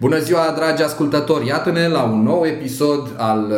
[0.00, 1.46] Bună ziua, dragi ascultători!
[1.46, 3.56] Iată-ne la un nou episod al uh,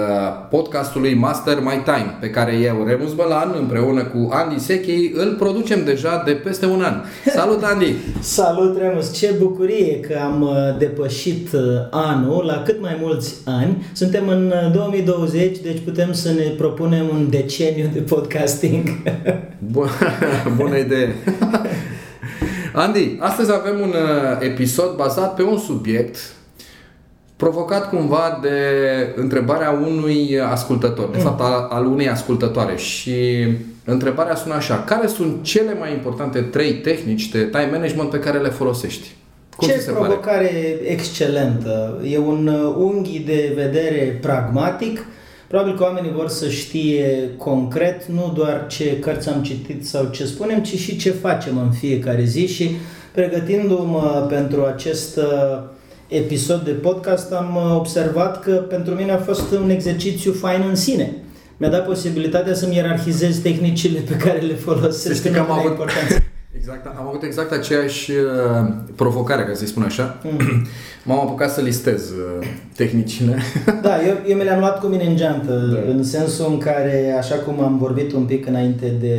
[0.50, 5.84] podcastului Master My Time, pe care eu, Remus Bălan, împreună cu Andy Sechi, îl producem
[5.84, 6.94] deja de peste un an.
[7.36, 7.94] Salut, Andy!
[8.20, 9.12] Salut, Remus!
[9.12, 13.86] Ce bucurie că am uh, depășit uh, anul la cât mai mulți ani.
[13.92, 18.88] Suntem în 2020, deci putem să ne propunem un deceniu de podcasting.
[20.56, 21.14] Bună idee!
[22.72, 23.94] Andy, astăzi avem un
[24.40, 26.16] episod bazat pe un subiect
[27.36, 28.58] provocat cumva de
[29.16, 31.22] întrebarea unui ascultător, de mm.
[31.22, 33.46] fapt al unei ascultătoare și
[33.84, 38.38] întrebarea sună așa, care sunt cele mai importante trei tehnici de time management pe care
[38.38, 39.08] le folosești?
[39.56, 40.80] Cum Ce se provocare pare?
[40.84, 42.00] excelentă!
[42.04, 45.04] E un uh, unghi de vedere pragmatic,
[45.50, 50.24] Probabil că oamenii vor să știe concret, nu doar ce cărți am citit sau ce
[50.24, 52.70] spunem, ci și ce facem în fiecare zi și
[53.12, 55.58] pregătindu-mă pentru acest uh,
[56.08, 60.74] episod de podcast am uh, observat că pentru mine a fost un exercițiu fain în
[60.74, 61.16] sine.
[61.56, 65.14] Mi-a dat posibilitatea să-mi ierarhizez tehnicile pe care le folosesc.
[65.14, 65.76] Știi că am avut,
[66.60, 70.20] exact, am avut exact aceeași uh, provocare, ca să-i spun așa.
[70.24, 70.66] Mm.
[71.06, 73.38] M-am apucat să listez uh, tehnicile.
[73.82, 75.90] da, eu, eu mi le-am luat cu mine în geantă, da.
[75.90, 79.16] în sensul în care, așa cum am vorbit un pic înainte de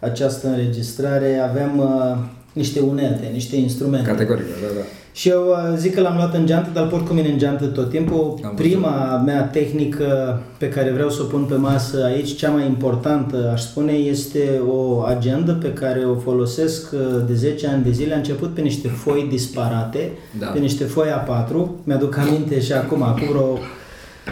[0.00, 2.16] această înregistrare, avem uh,
[2.52, 4.08] niște unelte, niște instrumente.
[4.08, 4.84] Categoric, da, da.
[5.16, 7.66] Și eu uh, zic că l-am luat în geantă, dar port cu mine în geantă
[7.66, 8.34] tot timpul.
[8.44, 9.26] Am Prima văzut.
[9.26, 13.60] mea tehnică pe care vreau să o pun pe masă aici, cea mai importantă, aș
[13.62, 18.14] spune, este o agendă pe care o folosesc uh, de 10 ani de zile.
[18.14, 20.46] A început pe niște foi disparate, da.
[20.46, 21.54] pe niște foi A4.
[21.84, 23.58] Mi-aduc aminte și acum, acum vreo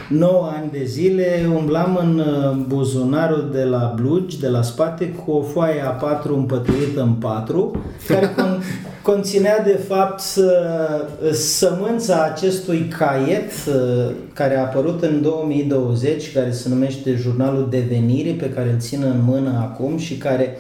[0.09, 5.31] 9 ani de zile umblam în uh, buzunarul de la blugi, de la spate, cu
[5.31, 7.71] o foaie A4 împăturită în 4,
[8.09, 8.54] care con-
[9.05, 16.69] conținea de fapt uh, sămânța acestui caiet uh, care a apărut în 2020, care se
[16.69, 20.57] numește Jurnalul Devenire, pe care îl țin în mână acum și care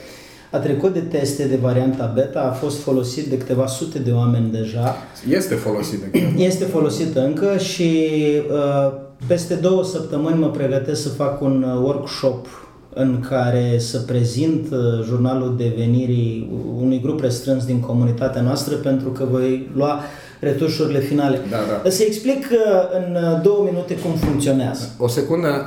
[0.50, 4.50] a trecut de teste de varianta beta, a fost folosit de câteva sute de oameni
[4.50, 4.96] deja.
[5.28, 6.18] Este folosit încă.
[6.36, 8.10] Este folosit încă și
[8.50, 8.92] uh,
[9.26, 12.63] peste două săptămâni mă pregătesc să fac un uh, workshop
[12.94, 16.50] în care să prezint uh, jurnalul devenirii
[16.80, 20.00] unui grup restrâns din comunitatea noastră pentru că voi lua
[20.40, 21.40] retușurile finale.
[21.50, 21.90] Da, da.
[21.90, 22.58] Să explic uh,
[22.96, 24.94] în două minute cum funcționează.
[24.98, 25.66] O secundă,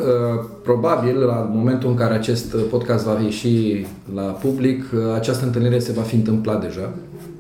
[0.63, 3.85] probabil la momentul în care acest podcast va ieși
[4.16, 4.83] la public,
[5.16, 6.89] această întâlnire se va fi întâmplat deja.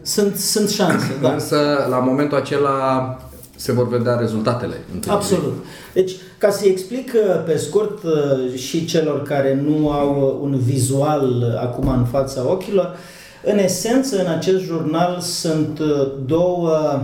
[0.01, 1.31] Sunt, sunt șanse, da.
[1.31, 1.57] Însă,
[1.89, 3.17] la momentul acela,
[3.57, 4.73] se vor vedea rezultatele.
[5.07, 5.65] Absolut.
[5.93, 11.57] Deci, ca să explic uh, pe scurt uh, și celor care nu au un vizual
[11.61, 12.95] acum în fața ochilor,
[13.43, 17.01] în esență, în acest jurnal sunt uh, două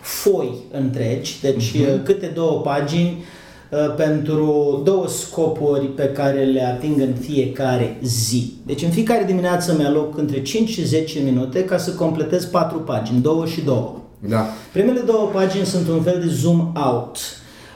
[0.00, 2.04] foi întregi, deci uh-huh.
[2.04, 3.24] câte două pagini
[3.96, 8.52] pentru două scopuri pe care le ating în fiecare zi.
[8.66, 13.20] Deci în fiecare dimineață mi-aloc între 5 și 10 minute ca să completez patru pagini,
[13.20, 14.07] două și două.
[14.18, 14.46] Da.
[14.72, 17.16] Primele două pagini sunt un fel de zoom out,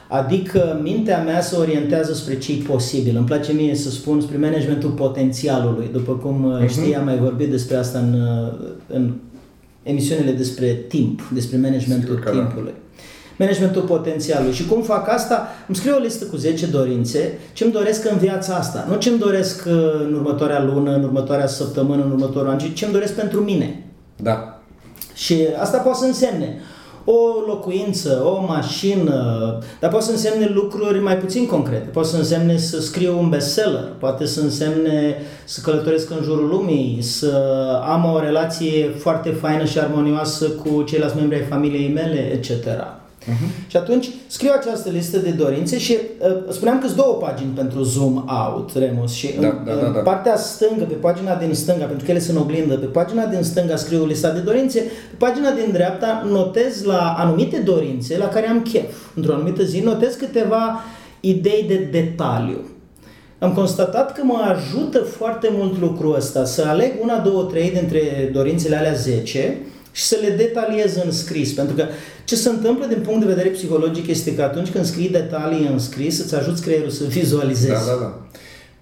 [0.07, 3.17] adică mintea mea se orientează spre ce posibil.
[3.17, 6.69] Îmi place mie să spun spre managementul potențialului, după cum uh-huh.
[6.69, 9.13] știi, am mai vorbit despre asta în, uh, în
[9.83, 12.31] emisiunile despre timp, despre managementul Sigur da.
[12.31, 12.71] timpului.
[12.71, 12.77] Da.
[13.37, 14.53] Managementul potențialului.
[14.53, 15.47] Și cum fac asta?
[15.67, 18.85] Îmi scriu o listă cu 10 dorințe, ce îmi doresc în viața asta.
[18.89, 19.73] Nu ce îmi doresc uh,
[20.07, 23.85] în următoarea lună, în următoarea săptămână, în următorul an, ci ce îmi doresc pentru mine.
[24.15, 24.52] Da.
[25.13, 26.61] Și asta poate să însemne
[27.05, 31.87] o locuință, o mașină, dar poate să însemne lucruri mai puțin concrete.
[31.87, 36.97] Poate să însemne să scriu un bestseller, poate să însemne să călătoresc în jurul lumii,
[37.01, 37.35] să
[37.87, 42.49] am o relație foarte faină și armonioasă cu ceilalți membri ai familiei mele, etc.
[43.23, 43.67] Uh-huh.
[43.67, 47.83] Și atunci scriu această listă de dorințe și uh, spuneam că sunt două pagini pentru
[47.83, 49.99] zoom out, Remus, și da, în, da, da, da.
[49.99, 53.75] partea stângă, pe pagina din stânga, pentru că ele sunt oglindă, pe pagina din stânga
[53.75, 58.61] scriu lista de dorințe, pe pagina din dreapta notez la anumite dorințe la care am
[58.61, 58.93] chef.
[59.15, 60.79] Într-o anumită zi notez câteva
[61.19, 62.57] idei de detaliu.
[63.39, 68.29] Am constatat că mă ajută foarte mult lucrul ăsta, să aleg una, două, trei dintre
[68.33, 69.57] dorințele alea 10
[69.95, 71.51] și să le detaliez în scris.
[71.53, 71.85] Pentru că
[72.23, 75.79] ce se întâmplă din punct de vedere psihologic este că atunci când scrii detalii în
[75.79, 77.71] scris, îți ajuți creierul să vizualizezi.
[77.71, 78.21] Da, da, da.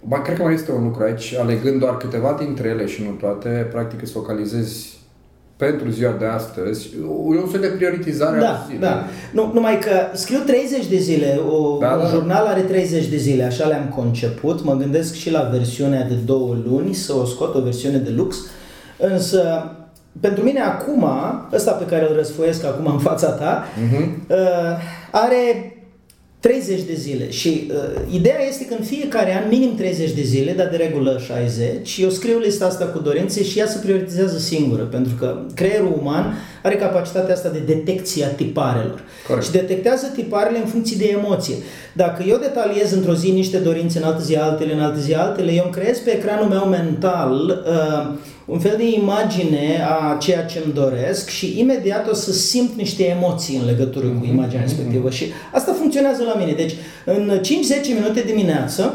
[0.08, 3.10] Ba, cred că mai este un lucru aici, alegând doar câteva dintre ele și nu
[3.10, 5.00] toate, practic îți focalizezi
[5.56, 6.90] pentru ziua de astăzi,
[7.36, 8.80] e un fel de prioritizare Da, a zilei.
[8.80, 9.06] da.
[9.34, 12.10] Nu, numai că scriu 30 de zile, o, Da, un da.
[12.10, 14.63] jurnal are 30 de zile, așa le-am conceput.
[14.63, 18.36] Mă gândesc și la versiunea de două luni, să o scot, o versiune de lux.
[18.98, 19.72] Însă,
[20.19, 21.06] pentru mine acum,
[21.54, 24.25] ăsta pe care îl răsfoiesc acum în fața ta, Mhm.
[24.30, 24.38] uh,
[25.12, 25.75] are
[26.40, 30.52] 30 de zile și uh, ideea este că în fiecare an, minim 30 de zile,
[30.52, 34.84] dar de regulă 60, eu scriu lista asta cu dorințe și ea se prioritizează singură,
[34.84, 39.02] pentru că creierul uman are capacitatea asta de detecție a tiparelor.
[39.28, 39.46] Corect.
[39.46, 41.56] Și detectează tiparele în funcție de emoție.
[41.94, 45.52] Dacă eu detaliez într-o zi niște dorințe, în altă zi altele, în altă zi altele,
[45.52, 48.13] eu îmi creez pe ecranul meu mental uh,
[48.51, 53.07] un fel de imagine a ceea ce îmi doresc și imediat o să simt niște
[53.07, 56.53] emoții în legătură cu imaginea respectivă și asta funcționează la mine.
[56.53, 56.74] Deci
[57.06, 58.94] în 5-10 minute dimineață,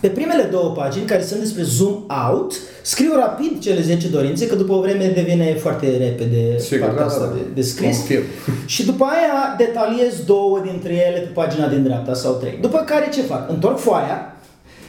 [0.00, 4.54] pe primele două pagini care sunt despre zoom out, scriu rapid cele 10 dorințe, că
[4.54, 7.34] după o vreme devine foarte repede Sigur, partea da, asta da, da.
[7.34, 7.96] de, de scris.
[7.96, 8.22] Confirm.
[8.74, 12.58] Și după aia detaliez două dintre ele pe pagina din dreapta sau trei.
[12.60, 13.50] După care ce fac?
[13.50, 14.36] Întorc foaia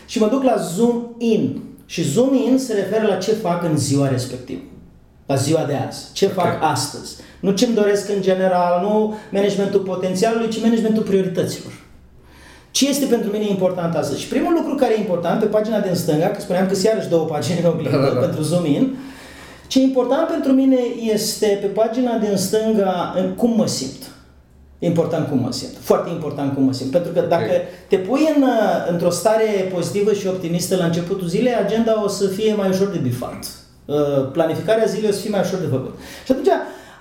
[0.05, 1.61] și mă duc la zoom in.
[1.91, 4.61] Și zoom in se referă la ce fac în ziua respectivă.
[5.25, 6.05] La ziua de azi.
[6.13, 6.33] Ce Ok.
[6.33, 7.15] fac astăzi.
[7.39, 11.71] Nu ce-mi doresc în general, nu managementul potențialului, ci managementul priorităților.
[12.71, 14.21] Ce este pentru mine important astăzi?
[14.21, 17.09] Și primul lucru care e important pe pagina din stânga, că spuneam că sunt iarăși
[17.09, 18.19] două pagini în oglindă Da, da, da.
[18.19, 18.95] pentru zoom in,
[19.67, 20.77] ce e important pentru mine
[21.13, 24.11] este pe pagina din stânga în cum mă simt.
[24.81, 25.72] E important cum mă simt.
[25.80, 26.92] Foarte important cum mă simt.
[26.92, 27.51] Pentru că dacă
[27.88, 32.28] te pui în, uh, într-o stare pozitivă și optimistă la începutul zilei, agenda o să
[32.28, 33.45] fie mai ușor de bifat.
[33.86, 33.95] Uh,
[34.31, 36.00] Planificarea zilei o să fie mai ușor de făcut.
[36.25, 36.48] Și atunci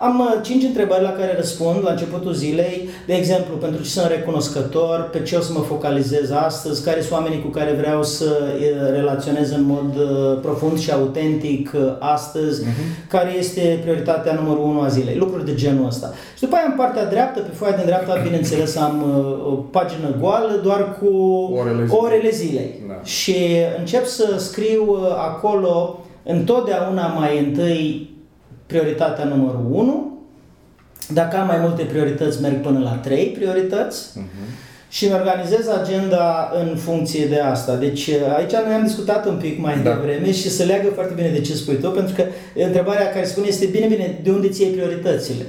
[0.02, 2.88] am uh, cinci întrebări la care răspund la începutul zilei.
[3.06, 7.12] De exemplu, pentru ce sunt recunoscător, pe ce o să mă focalizez astăzi, care sunt
[7.12, 12.62] oamenii cu care vreau să uh, relaționez în mod uh, profund și autentic uh, astăzi,
[13.08, 15.16] care este prioritatea numărul unu a zilei.
[15.16, 16.12] Lucruri de genul ăsta.
[16.34, 20.16] Și după aia în partea dreaptă, pe foaia din dreapta, bineînțeles, am uh, o pagină
[20.20, 21.08] goală doar cu
[21.58, 21.98] Orele zilei.
[22.02, 22.74] orele zilei.
[22.88, 23.00] Da.
[23.04, 23.36] Și
[23.78, 28.09] încep să scriu uh, acolo întotdeauna mai întâi
[28.70, 30.18] prioritatea numărul 1.
[31.12, 34.08] Dacă am mai multe priorități, merg până la 3 priorități.
[34.88, 37.74] Și îmi organizez agenda în funcție de asta.
[37.74, 39.90] Deci uh, aici noi am discutat un pic mai Da.
[39.90, 42.24] devreme și se leagă foarte bine de ce spui tu, pentru că
[42.64, 45.44] întrebarea care spune este bine, bine, de unde ți iei prioritățile?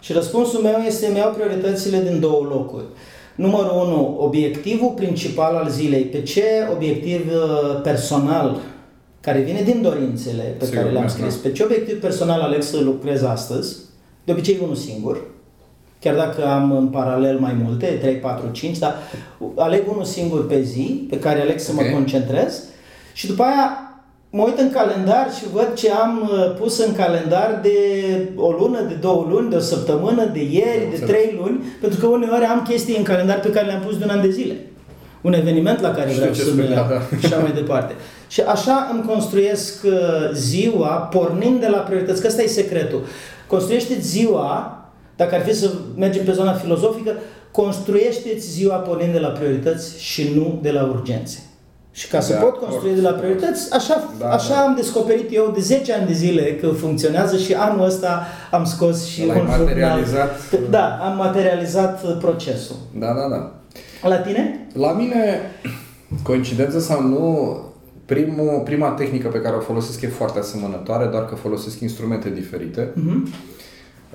[0.00, 2.84] Și răspunsul meu este, îmi iau prioritățile din două locuri.
[3.34, 6.02] Numărul 1, obiectivul principal al zilei.
[6.02, 6.42] Pe ce
[6.72, 8.56] obiectiv uh, personal
[9.26, 11.34] care vine din dorințele pe Sigur, care le-am da, scris.
[11.34, 11.40] da.
[11.42, 13.76] Pe ce obiectiv personal aleg să lucrez astăzi?
[14.24, 15.16] De obicei unul singur.
[16.00, 18.94] Chiar dacă am în paralel mai multe, 3, 4, 5, dar
[19.56, 21.80] aleg unul singur pe zi, pe care aleg să Ok.
[21.82, 22.62] mă concentrez.
[23.12, 23.80] Și după aia
[24.30, 27.78] mă uit în calendar și văd ce am uh, pus în calendar de
[28.36, 31.08] o lună, de două luni, de o săptămână, de ieri, de înțeles.
[31.10, 34.10] trei luni, pentru că uneori am chestii în calendar pe care le-am pus de un
[34.10, 34.56] an de zile.
[35.20, 37.16] Un eveniment la care Știu vreau ce să spui, merg da, da.
[37.18, 37.94] și așa mai departe.
[38.28, 39.92] Și așa îmi construiesc uh,
[40.34, 43.02] ziua pornind de la priorități, că ăsta e secretul.
[43.46, 44.78] Construiește-ți ziua,
[45.16, 47.12] dacă ar fi să mergem pe zona filozofică,
[47.50, 51.38] construiește-ți ziua pornind de la priorități și nu de la urgențe.
[51.90, 52.70] Și ca să De pot acord.
[52.70, 54.60] construi de la priorități, așa, Da, așa da.
[54.60, 59.06] am descoperit eu de 10 ani de zile că funcționează și anul ăsta am scos
[59.06, 59.58] și L-ai un jurnal.
[59.60, 60.30] materializat.
[60.70, 62.76] Da, am materializat uh, procesul.
[62.98, 63.52] Da, da, da.
[64.08, 64.66] La tine?
[64.72, 65.40] La mine,
[66.22, 67.58] coincidență sau nu,
[68.06, 72.90] primul, prima tehnică pe care o folosesc e foarte asemănătoare, doar că folosesc instrumente diferite.
[72.94, 73.28] Mhm.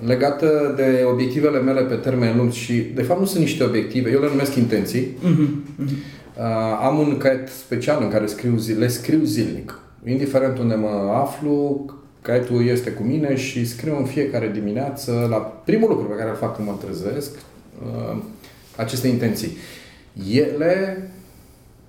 [0.06, 4.20] Legată de obiectivele mele pe termen lung și, de fapt, nu sunt niște obiective, eu
[4.20, 5.16] le numesc intenții.
[5.20, 5.64] Mhm.
[6.36, 6.44] Uh,
[6.80, 9.78] am un caiet special în care scriu zi, le scriu zilnic.
[10.06, 11.84] Indiferent unde mă aflu,
[12.22, 16.36] caietul este cu mine și scriu în fiecare dimineață, la primul lucru pe care îl
[16.36, 17.30] fac când mă trezesc,
[17.82, 18.16] uh,
[18.76, 19.56] aceste intenții.
[20.30, 21.10] Ele,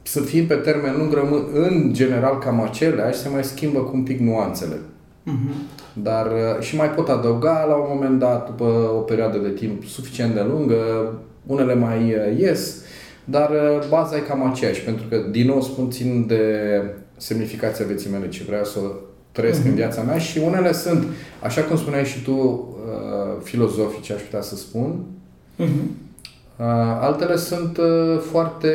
[0.04, 4.04] să fie pe termen lung, rămân în general cam aceleași, se mai schimbă cu un
[4.04, 4.80] pic nuanțele.
[5.24, 5.52] Mhm.
[5.94, 8.64] Dar uh, și mai pot adăuga la un moment dat, după
[8.96, 11.14] o perioadă de timp suficient de lungă,
[11.46, 12.82] unele mai uh, ies,
[13.26, 16.46] dar uh, baza e cam aceeași, pentru că, din nou spun, țin de
[17.18, 18.80] semnificația vieții mele, ce vreau să
[19.32, 21.04] trăiesc în viața mea și unele sunt,
[21.44, 24.96] așa cum spuneai și tu, uh, filozofice, aș putea să spun,
[25.56, 25.80] Mhm.
[26.58, 26.66] uh,
[27.02, 28.70] altele sunt uh, foarte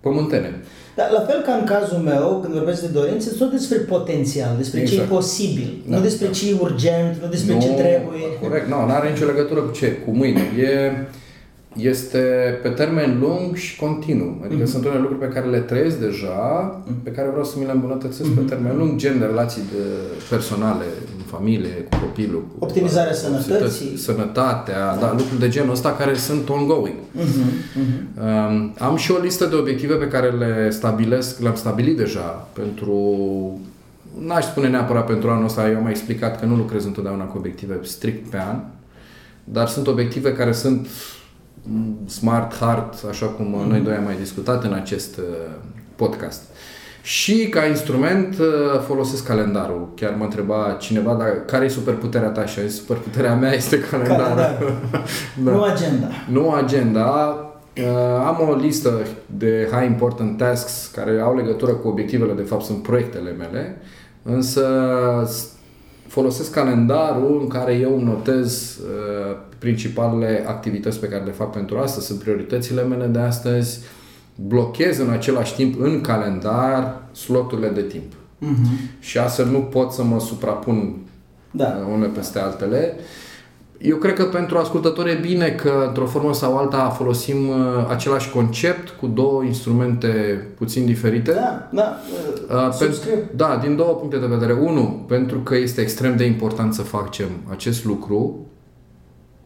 [0.00, 0.60] pământene.
[0.96, 4.78] Dar la fel ca în cazul meu, când vorbesc de dorințe, tot despre potențial, despre
[4.78, 5.08] ce e Exact.
[5.08, 6.32] posibil, Da, nu despre da.
[6.32, 8.26] ce e urgent, nu despre nu, ce trebuie.
[8.42, 10.40] Corect, nu, nu are nicio legătură cu ce, cu mâine.
[10.58, 10.92] E,
[11.76, 12.18] este
[12.62, 14.40] pe termen lung și continuu.
[14.44, 14.72] Adică mm-hmm.
[14.72, 16.40] sunt unele lucruri pe care le trăiesc deja,
[16.82, 17.02] mm-hmm.
[17.02, 18.34] pe care vreau să mi le îmbunătățesc mm-hmm.
[18.34, 19.84] pe termen lung, gen de relații de
[20.30, 20.84] personale,
[21.16, 22.44] în familie, cu copilul.
[22.58, 23.96] Cu Optimizarea sănătății.
[23.96, 26.96] Sănătatea, da, lucruri de genul ăsta care sunt ongoing.
[26.96, 27.80] Mm-hmm.
[27.80, 28.48] Mm-hmm.
[28.48, 32.96] Um, am și o listă de obiective pe care le stabilesc, le-am stabilit deja pentru
[34.18, 37.38] n-aș spune neapărat pentru anul ăsta, eu am mai explicat că nu lucrez întotdeauna cu
[37.38, 38.60] obiective strict pe an,
[39.44, 40.86] dar sunt obiective care sunt
[42.06, 43.68] smart, hard, așa cum mm-hmm.
[43.68, 45.24] noi doi am mai discutat în acest uh,
[45.96, 46.42] podcast.
[47.08, 49.88] Și ca instrument uh, folosesc calendarul.
[49.94, 54.36] Chiar mă întreba cineva dar care e superputerea ta și superputerea mea este calendarul.
[54.36, 54.78] Calendar.
[55.44, 55.50] da.
[55.50, 56.06] Nu agenda.
[56.30, 57.36] Nu agenda.
[57.76, 57.84] Uh,
[58.26, 62.82] am o listă de high important tasks care au legătură cu obiectivele, de fapt sunt
[62.82, 63.80] proiectele mele,
[64.22, 64.66] însă
[66.06, 72.06] folosesc calendarul în care eu notez uh, principalele activități pe care le fac pentru astăzi,
[72.06, 73.80] sunt prioritățile mele de astăzi,
[74.46, 78.12] blochez în același timp în calendar sloturile de timp.
[78.12, 78.98] Uh-huh.
[79.00, 80.96] Și astfel nu pot să mă suprapun
[81.50, 81.76] da.
[81.80, 82.94] Uh, unele peste altele.
[82.96, 83.02] Uh,
[83.78, 87.56] eu cred că pentru ascultători e bine că, într-o formă sau alta, folosim uh,
[87.88, 90.08] același concept cu două instrumente
[90.56, 91.32] puțin diferite.
[91.32, 91.96] Da, da,
[92.54, 92.98] uh, pentru,
[93.36, 94.52] Da, din două puncte de vedere.
[94.52, 98.46] Unu, pentru că este extrem de important să facem acest lucru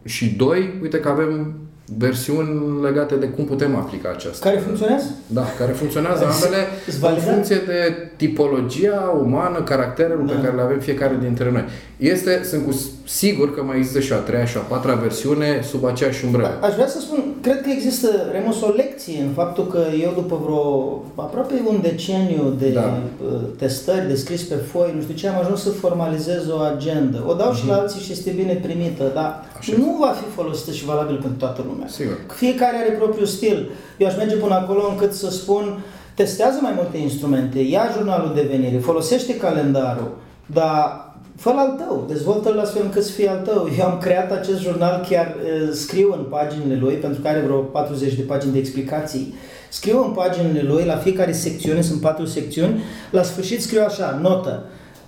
[0.04, 1.54] și doi, uite că avem
[1.99, 4.49] versiuni legate de cum putem aplica aceasta.
[4.49, 5.06] Care funcționează?
[5.26, 6.66] Da, care funcționează ambele
[7.16, 10.32] în funcție de tipologia umană, caracterul da.
[10.32, 11.64] pe care le avem fiecare dintre noi.
[12.02, 15.85] Este, sunt cu sigur că mai există și a treia și a patra versiune sub
[15.85, 16.59] aceeași umbrelă.
[16.62, 20.40] Aș vrea să spun, cred că există, Remus, o lecție în faptul că eu după
[20.44, 20.64] vreo
[21.25, 22.99] aproape un deceniu de da.
[23.25, 27.25] Uh, testări, de scris pe foi, nu știu ce, am ajuns să formalizez o agendă.
[27.26, 27.56] O dau mm-hmm.
[27.56, 27.82] și la mhm.
[27.82, 31.64] alții și este bine primită, dar Așa nu va fi folosită și valabil pentru toată
[31.68, 31.88] lumea.
[31.88, 32.18] Sigur.
[32.35, 33.71] Fiecare are propriul stil.
[33.97, 35.78] Eu aș merge până acolo încât să spun,
[36.14, 40.11] testează mai multe instrumente, ia jurnalul de venire, folosește calendarul,
[40.47, 41.11] dar
[41.42, 43.68] fă al tău, dezvoltă-l astfel încât să fie al tău.
[43.78, 45.37] Eu am creat acest jurnal, chiar
[45.72, 49.34] scriu în paginile lui, pentru că are vreo 40 de pagini de explicații.
[49.68, 54.64] Scriu în paginile lui, la fiecare secțiune, sunt patru secțiuni, la sfârșit scriu așa, notă.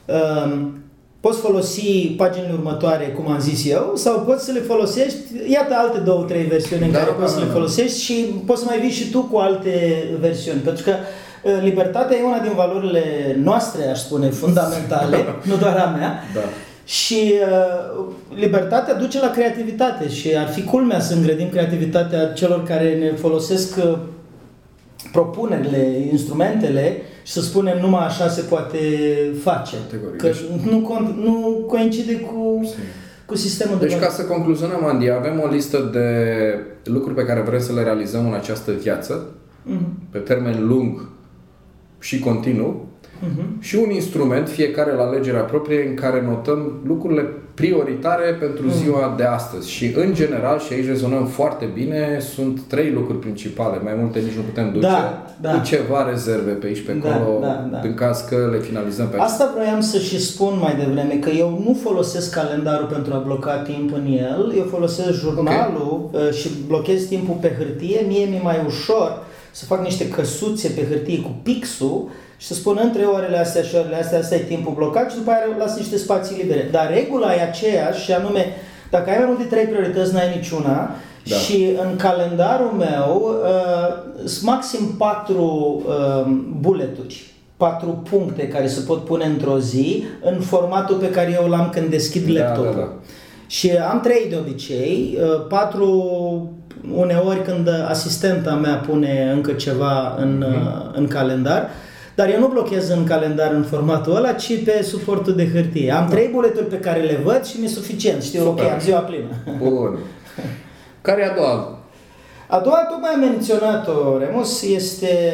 [0.07, 0.79] Um,
[1.21, 5.19] poți folosi paginile următoare, cum am zis eu, sau poți să le folosești,
[5.53, 7.53] iată alte două, trei versiuni în da, care da, poți da, să le da.
[7.53, 8.15] folosești și
[8.47, 10.61] poți să mai vii și tu cu alte versiuni.
[10.61, 11.24] Pentru că uh,
[11.63, 13.03] libertatea e una din valorile
[13.43, 15.17] noastre, aș spune, fundamentale,
[15.51, 16.21] nu doar a mea.
[16.35, 16.41] Da.
[16.85, 22.95] Și uh, libertatea duce la creativitate și ar fi culmea să îngrădim creativitatea celor care
[22.95, 23.99] ne folosesc uh,
[25.13, 28.79] propunerile, instrumentele și să spunem numai așa se poate
[29.43, 29.77] face.
[29.77, 30.21] Categoric.
[30.21, 32.71] Că deci- nu, cont, nu coincide cu,
[33.27, 36.09] cu sistemul deci, de Deci ca să concluzionăm, Andy, avem o listă de
[36.85, 39.27] lucruri pe care vrem să le realizăm în această viață,
[39.67, 40.11] mm-hmm.
[40.11, 41.09] pe termen lung
[42.05, 42.87] și continuu,
[43.25, 43.61] uh-huh.
[43.61, 47.23] și un instrument, fiecare la alegerea proprie, în care notăm lucrurile
[47.55, 48.83] prioritare pentru uh-huh.
[48.83, 49.71] ziua de astăzi.
[49.71, 54.37] Și în general, și aici rezonăm foarte bine, sunt trei lucruri principale, mai multe nici
[54.37, 55.51] nu putem duce, da, da.
[55.51, 57.81] cu ceva rezerve pe aici, pe da, acolo, da, da, da.
[57.89, 61.63] în caz că le finalizăm pe Asta vroiam să și spun mai devreme, că eu
[61.67, 66.27] nu folosesc calendarul pentru a bloca timp în el, eu folosesc jurnalul okay.
[66.27, 69.23] Uh, și blochez timpul pe hârtie, mie mi-e mai ușor
[69.55, 73.75] să fac niște căsuțe pe hârtie cu pixul și să spun între orele astea și
[73.75, 76.69] orele astea, asta e timpul blocat și după aia las niște spații libere.
[76.71, 78.47] Dar regula e aceeași și anume,
[78.91, 80.91] dacă ai mai multe trei priorități, n-ai niciuna
[81.25, 81.37] da.
[81.37, 86.31] și în calendarul meu uh, sunt maxim patru uh,
[86.61, 91.71] bulleturi patru puncte care se pot pune într-o zi în formatul pe care eu l-am
[91.71, 92.73] când deschid da, laptopul.
[92.75, 92.93] Da, da.
[93.47, 95.93] Și am trei de obicei, uh, patru
[96.93, 100.97] uneori când asistenta mea pune încă ceva în, mm-hmm.
[100.97, 101.71] în calendar
[102.15, 105.91] dar eu nu blochez în calendar în formatul ăla, ci pe suportul de hârtie.
[105.91, 108.23] Am trei buleturi pe care le văd și mi-e suficient.
[108.23, 108.65] Știu, Super.
[108.65, 109.59] ok, am ziua plină.
[109.59, 109.99] Bun.
[111.01, 111.79] Care e a doua?
[112.49, 115.33] A doua, tocmai am menționat-o, Remus, este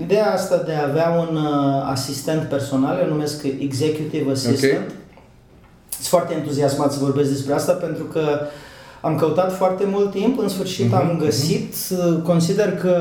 [0.00, 4.72] ideea asta de a avea un uh, asistent personal, eu numesc Executive Assistant.
[4.72, 4.86] Okay.
[5.88, 8.40] Sunt foarte entuziasmat să vorbesc despre asta pentru că
[9.00, 11.24] am căutat foarte mult timp, în sfârșit uh-huh, am mhm.
[11.24, 12.22] găsit, uh-huh.
[12.22, 12.96] consider că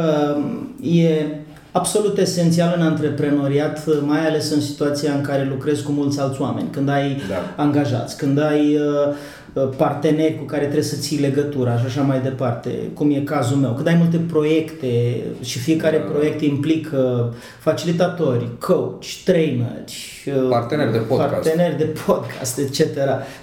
[0.82, 1.26] e
[1.72, 6.68] absolut esențial în antreprenoriat, mai ales în situația în care lucrezi cu mulți alți oameni,
[6.72, 7.64] când ai da.
[7.64, 9.14] angajați, când ai uh,
[9.54, 13.58] uh, parteneri cu care trebuie să ții legătura și așa mai departe, cum e cazul
[13.58, 13.74] meu.
[13.74, 16.12] Când ai multe proiecte și fiecare da.
[16.12, 22.80] proiect implică facilitatori, coach, traineri, uh, parteneri de podcast, parteneri de podcast etc.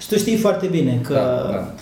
[0.01, 1.73] Și tu știi foarte bine că da, da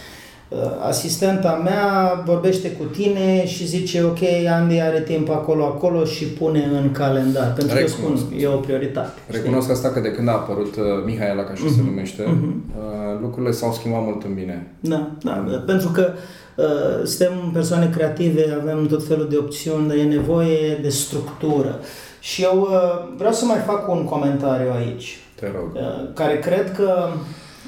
[0.87, 4.19] asistenta mea vorbește cu tine și zice ok,
[4.49, 7.53] Andy are timp acolo, acolo și pune în calendar.
[7.53, 9.13] Pentru că spun, e o prioritate.
[9.27, 9.75] Recunosc știi?
[9.75, 11.75] asta că de când a apărut uh, Mihaela, ca și uh-huh.
[11.75, 11.89] se mhm.
[11.89, 12.77] numește, uh-huh.
[12.79, 14.73] uh, lucrurile s-au schimbat mult în bine.
[14.81, 15.63] Da, da, uh.
[15.67, 16.13] pentru că
[16.57, 21.81] uh, suntem persoane creative, avem tot felul de opțiuni, dar e nevoie de structură.
[22.21, 25.19] Și eu uh, vreau să mai fac un comentariu aici.
[25.35, 25.75] Te rog.
[25.75, 27.09] Uh, care cred că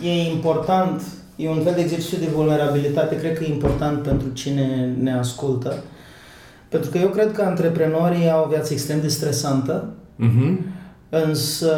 [0.03, 1.03] e important
[1.37, 5.75] E un fel de exercițiu de vulnerabilitate, cred că e important pentru cine ne ascultă.
[6.69, 9.85] Pentru că eu cred că antreprenorii au o viață extrem de stresantă,
[10.21, 10.57] uh-huh.
[11.09, 11.73] însă,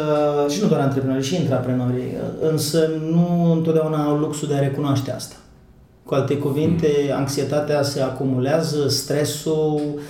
[0.49, 2.13] și nu doar antreprenorii, și intraprenorii,
[2.51, 5.35] însă nu întotdeauna au luxul de a recunoaște asta.
[6.03, 7.15] Cu alte cuvinte, uh-huh.
[7.15, 10.01] anxietatea se acumulează, stresul, Uh,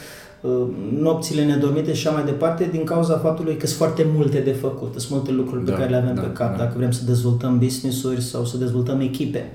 [1.00, 4.94] nopțile nedormite și așa mai departe, din cauza faptului că sunt foarte multe de făcut,
[4.98, 6.64] sunt multe lucruri da, pe care le avem da, pe cap, da.
[6.64, 9.52] dacă vrem să dezvoltăm business-uri sau să dezvoltăm echipe.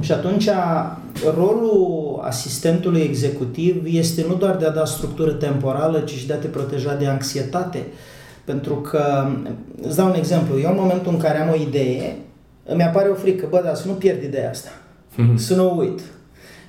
[0.00, 0.48] Și atunci,
[1.36, 6.36] rolul asistentului executiv este nu doar de a da structură temporală, ci și de a
[6.36, 7.86] te proteja de anxietate.
[8.44, 9.26] Pentru că,
[9.82, 12.16] îți dau un exemplu, eu în momentul în care am o idee,
[12.64, 14.68] îmi apare o frică, bă, dar să nu pierd ideea asta,
[15.12, 15.36] mm-hmm.
[15.36, 16.00] să nu uit,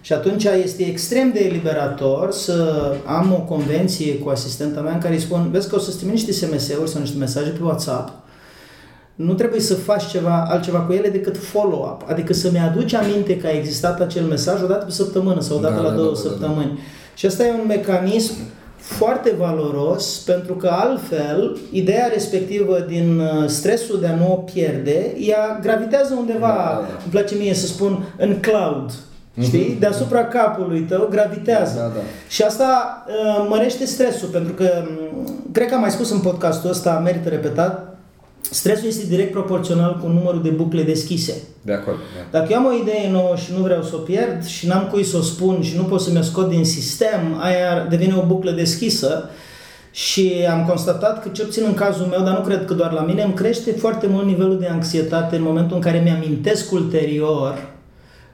[0.08, 5.14] și atunci este extrem de eliberator să am o convenție cu asistenta mea în care
[5.14, 8.14] îi spun, vezi că o să-ți niște SMS-uri sau niște mesaje pe WhatsApp,
[9.16, 13.48] nu trebuie să faci ceva altceva cu ele decât follow-up, adică să-mi aduci aminte că
[13.48, 16.14] a existat acel mesaj o dată pe săptămână sau o dată da, la da, două
[16.14, 16.72] da, da, săptămâni.
[16.76, 16.82] Da.
[17.16, 18.34] Și asta e un mecanism
[18.78, 25.16] foarte valoros pentru că altfel ideea respectivă din uh, stresul de a nu o pierde,
[25.20, 27.02] ea gravitează undeva, da, da, da.
[27.04, 28.92] îmi place mie să spun, în cloud.
[29.42, 29.68] Știi?
[29.70, 29.80] Mhm.
[29.80, 31.78] Deasupra capului tău gravitează.
[31.78, 32.00] Da, da.
[32.28, 34.70] Și asta uh, mărește stresul, pentru că,
[35.16, 37.98] um, cred că am mai spus în podcastul ăsta, merită repetat,
[38.42, 41.34] stresul este direct proporțional cu numărul de bucle deschise.
[41.62, 41.98] De acord.
[41.98, 42.40] Da.
[42.40, 45.04] Dacă eu am o idee nouă și nu vreau să o pierd și n-am cui
[45.04, 48.52] să o spun și nu pot să mi-o scot din sistem, aia devine o buclă
[48.52, 49.30] deschisă
[49.92, 53.02] și am constatat că, cel puțin în cazul meu, dar nu cred că doar la
[53.02, 57.77] mine, îmi crește foarte mult nivelul de anxietate în momentul în care mi-amintesc ulterior Uh,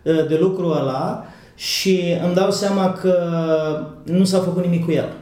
[0.03, 3.17] de lucru ăla și îmi dau seama că
[4.03, 5.13] nu s-a făcut nimic cu el.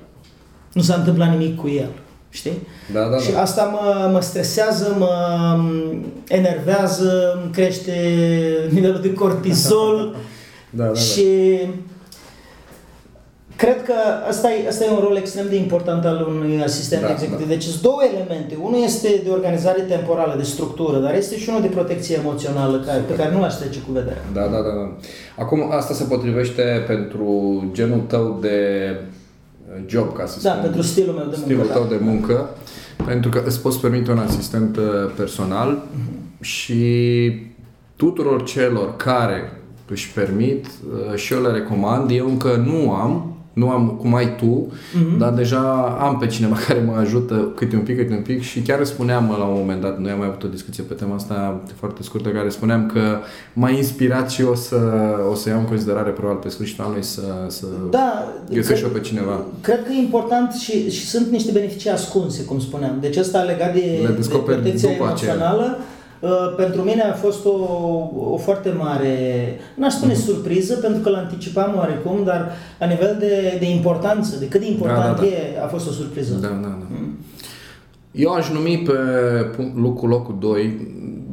[0.74, 1.90] Nu s-a întâmplat nimic cu el.
[2.30, 2.68] Știi?
[2.94, 3.18] Da, da, da.
[3.18, 5.10] Și asta mă, mă stresează, mă
[6.28, 7.94] enervează, îmi crește
[8.70, 10.16] nivelul de cortizol
[10.70, 11.00] da, da, da.
[11.00, 11.60] și
[13.64, 13.94] Cred că
[14.28, 17.48] asta e, asta e un rol extrem de important al unui asistent da, executiv.
[17.48, 17.54] Da.
[17.54, 18.58] Deci sunt două elemente.
[18.62, 23.00] Unul este de organizare temporală, de structură, dar este și unul de protecție emoțională care,
[23.08, 24.24] pe care nu l-aș trece cu vederea.
[24.34, 24.96] Da, da, da, da.
[25.44, 28.60] Acum, asta se potrivește pentru genul tău de
[29.70, 30.62] uh, job, ca să da, spun.
[30.62, 31.46] pentru stilul meu de muncă.
[31.46, 31.90] Stilul tău da.
[31.90, 32.50] de muncă,
[33.06, 34.84] pentru că îți poți permite un asistent uh,
[35.16, 36.42] personal uh-huh.
[36.42, 36.84] și
[37.96, 39.54] tuturor celor care
[39.90, 44.36] își permit uh, și eu le recomand, eu încă nu am, nu am cum ai
[44.36, 45.18] tu, uh-huh.
[45.18, 48.60] dar deja am pe cineva care mă ajută câte un pic, câte un pic și
[48.60, 51.62] chiar spuneam la un moment dat, noi am mai avut o discuție pe tema asta
[51.76, 53.18] foarte scurtă, care spuneam că
[53.54, 54.78] m-a inspirat și eu să
[55.32, 58.90] o să iau în considerare probabil pe sfârșitul anului să, să da, găsesc și eu
[58.90, 59.46] pe cineva.
[59.62, 62.98] Cred că e important și, și sunt niște beneficii ascunse, cum spuneam.
[63.00, 65.62] Deci asta legat de, de protecția emoțională.
[65.62, 66.01] Aceea Uh,
[66.56, 67.56] pentru mine a fost o,
[68.32, 69.16] o foarte mare,
[69.76, 70.26] n-aș spune uh-huh.
[70.26, 75.16] surpriză, pentru că l-anticipam oarecum, dar la nivel de, de importanță, de cât de important
[75.16, 75.26] da, da, da.
[75.26, 76.34] e, a fost o surpriză.
[76.34, 76.88] Da, da, da.
[76.90, 77.18] Mm.
[78.12, 78.94] Eu aș numi pe
[79.82, 80.88] locul locul 2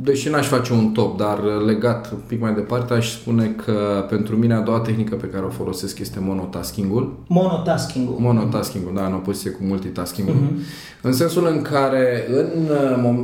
[0.08, 4.36] deși n-aș face un top, dar legat un pic mai departe, aș spune că pentru
[4.36, 7.18] mine a doua tehnică pe care o folosesc este monotasking-ul.
[7.28, 8.16] Monotasking-ul.
[8.18, 10.34] Monotasking-ul, da, în opoziție cu multitasking-ul.
[10.34, 11.00] Uh-huh.
[11.02, 12.70] În sensul în care în,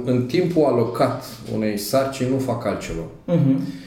[0.04, 3.02] în timpul alocat unei sarcini nu fac altceva.
[3.28, 3.83] Uh-huh.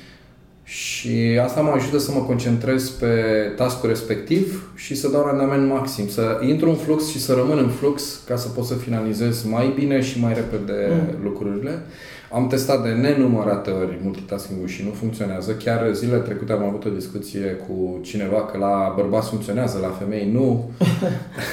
[0.67, 3.07] Și asta mă ajută să mă concentrez pe
[3.55, 7.69] taskul respectiv și să dau randament maxim, să intru în flux și să rămân în
[7.69, 11.23] flux ca să pot să finalizez mai bine și mai repede mm.
[11.23, 11.83] lucrurile.
[12.31, 15.51] Am testat de nenumărate ori multitasking-ul și nu funcționează.
[15.51, 20.31] Chiar zilele trecute am avut o discuție cu cineva că la bărbați funcționează, la femei
[20.31, 20.69] nu.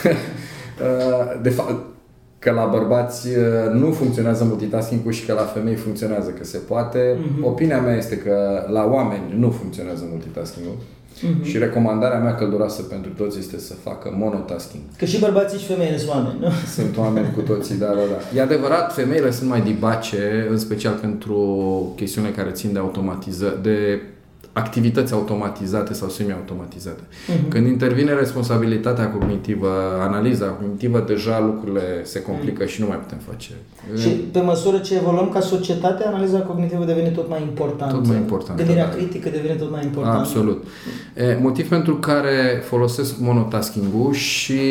[0.81, 1.94] Uh, de fapt,
[2.45, 3.35] că la bărbați uh,
[3.73, 7.17] nu funcționează multitasking-ul și că la femei funcționează, că se poate.
[7.17, 7.43] Uh-huh.
[7.43, 10.77] Opinia mea este că la oameni nu funcționează multitasking-ul.
[10.77, 11.45] Uh-huh.
[11.45, 14.83] Și recomandarea mea călduroasă pentru toți este să facă monotasking.
[14.99, 16.49] Că și bărbații și femeile sunt oameni, nu?
[16.77, 18.39] Sunt oameni cu toții, da, da, da.
[18.39, 21.39] E adevărat, femeile sunt mai dibace, în special pentru
[21.97, 24.01] chestiunile care țin de automatizare, de
[24.57, 27.03] activități automatizate sau semi-automatizate.
[27.03, 27.49] Uh-huh.
[27.49, 29.69] Când intervine responsabilitatea cognitivă,
[30.01, 32.69] analiza cognitivă, deja lucrurile se complică uh-huh.
[32.69, 33.51] și nu mai putem face.
[34.01, 37.95] Și pe măsură ce evoluăm ca societate, analiza cognitivă devine tot mai importantă.
[37.95, 38.63] Tot mai importantă.
[38.63, 38.95] Gândirea da.
[38.95, 40.19] critică devine tot mai importantă.
[40.19, 40.65] Absolut.
[41.15, 44.63] E, motiv pentru care folosesc monotasking-ul și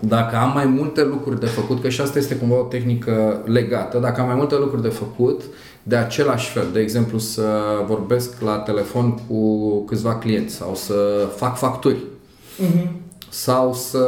[0.00, 3.98] dacă am mai multe lucruri de făcut, că și asta este cumva o tehnică legată,
[3.98, 5.42] dacă am mai multe lucruri de făcut,
[5.88, 7.48] de același fel, de exemplu să
[7.86, 12.86] vorbesc la telefon cu câțiva clienți sau să fac facturi uh-huh.
[13.28, 14.04] sau să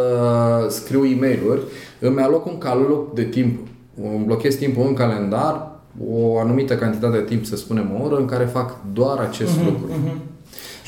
[0.69, 1.63] scriu e mail
[1.99, 3.67] îmi aloc un calul de timp,
[4.03, 5.71] îmi blochez timpul în calendar,
[6.11, 9.65] o anumită cantitate de timp, să spunem o oră, în care fac doar acest uh-huh,
[9.65, 9.89] lucru.
[9.89, 10.30] Uh-huh.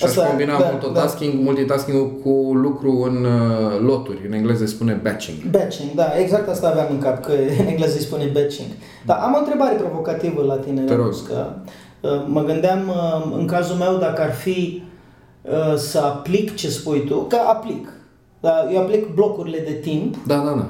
[0.03, 1.41] Și Asta, aș combina da, multitasking, da.
[1.43, 4.27] multitasking cu lucru în uh, loturi.
[4.27, 5.51] În engleză se spune batching.
[5.51, 8.69] Batching, da, exact asta aveam în cap, că în engleză se spune batching.
[9.07, 11.15] Dar am o întrebare provocativă la tine, Te rog.
[11.29, 11.47] Că,
[12.01, 14.83] uh, mă gândeam, uh, în cazul meu, dacă ar fi
[15.43, 17.88] uh, să aplic ce spui tu, că aplic.
[18.41, 20.17] Da, eu aplic blocurile de timp.
[20.27, 20.69] Da, da, da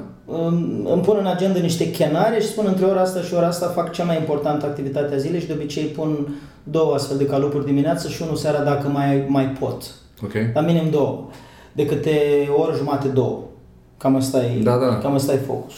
[0.83, 3.91] îmi pun în agenda niște chenare și spun între ora asta și ora asta fac
[3.91, 8.07] cea mai importantă activitate a zilei și de obicei pun două astfel de calupuri dimineață
[8.07, 9.83] și unul seara dacă mai, mai pot.
[10.23, 10.31] Ok.
[10.53, 11.29] Dar minim două.
[11.71, 12.19] De câte
[12.57, 13.39] o oră jumate, două.
[13.97, 14.97] Cam asta e, da, da.
[14.97, 15.73] Cam asta e focus.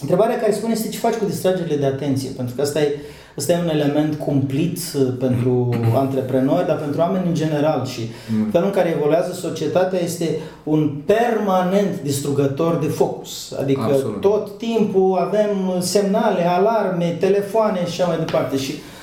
[0.00, 2.96] Întrebarea care spune este ce faci cu distragerile de atenție, pentru că asta e
[3.38, 5.68] Ăsta e un element cumplit uh, pentru
[6.04, 8.00] antreprenori, dar pentru oameni în general și
[8.36, 8.50] mm.
[8.50, 13.54] felul în care evoluează societatea este un permanent distrugător de focus.
[13.60, 14.20] Adică Absolut.
[14.20, 18.56] tot timpul avem semnale, alarme, telefoane și așa mai departe.
[18.56, 18.95] Și Uh,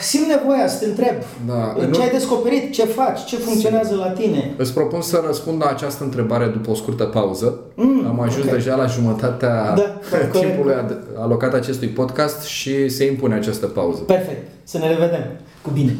[0.00, 1.14] simt nevoia să te întreb
[1.46, 2.00] da, ce nu...
[2.00, 3.98] ai descoperit, ce faci, ce funcționează Sim.
[3.98, 4.54] la tine.
[4.56, 7.60] Îți propun să răspund la această întrebare după o scurtă pauză.
[7.74, 8.56] Mm, Am ajuns okay.
[8.56, 10.74] deja la jumătatea da, da, timpului
[11.18, 14.00] alocat acestui podcast și se impune această pauză.
[14.00, 14.50] Perfect.
[14.64, 15.24] Să ne revedem.
[15.62, 15.96] Cu bine.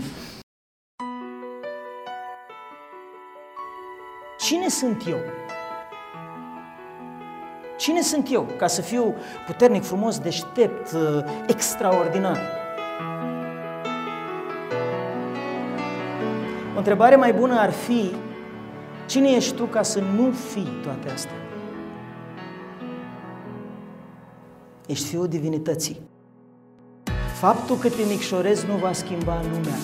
[4.39, 5.17] Cine sunt eu?
[7.79, 9.15] Cine sunt eu ca să fiu
[9.47, 12.65] puternic, frumos, deștept, uh, extraordinar?
[16.77, 18.11] O întrebare mai bună ar fi,
[19.07, 21.37] cine ești tu ca să nu fii toate astea?
[24.87, 26.01] Ești fiul divinității.
[27.39, 29.79] Faptul că te micșorezi nu va schimba lumea.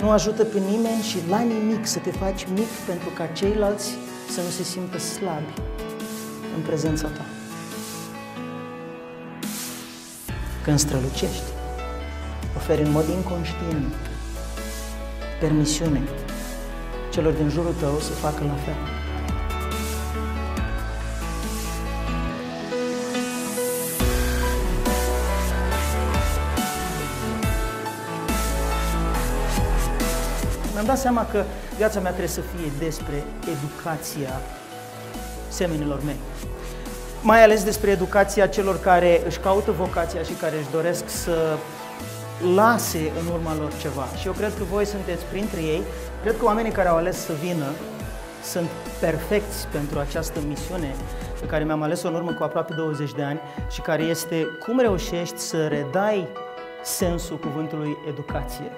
[0.00, 3.90] Nu ajută pe nimeni și la nimic să te faci mic pentru ca ceilalți
[4.28, 5.52] să nu se simtă slabi
[6.56, 7.24] în prezența ta.
[10.64, 11.50] Când strălucești,
[12.56, 14.05] oferi în mod inconștient
[15.40, 16.02] permisiune
[17.10, 18.74] celor din jurul tău să facă la fel.
[30.72, 31.44] Mi-am dat seama că
[31.76, 34.40] viața mea trebuie să fie despre educația
[35.48, 36.16] semenilor mei.
[37.22, 41.56] Mai ales despre educația celor care își caută vocația și care își doresc să
[42.54, 44.06] lase în urma lor ceva.
[44.18, 45.82] Și eu cred că voi sunteți printre ei.
[46.22, 47.66] Cred că oamenii care au ales să vină
[48.42, 48.68] sunt
[49.00, 50.94] perfecți pentru această misiune
[51.40, 54.80] pe care mi-am ales-o în urmă cu aproape 20 de ani și care este cum
[54.80, 56.28] reușești să redai
[56.82, 58.70] sensul cuvântului educație.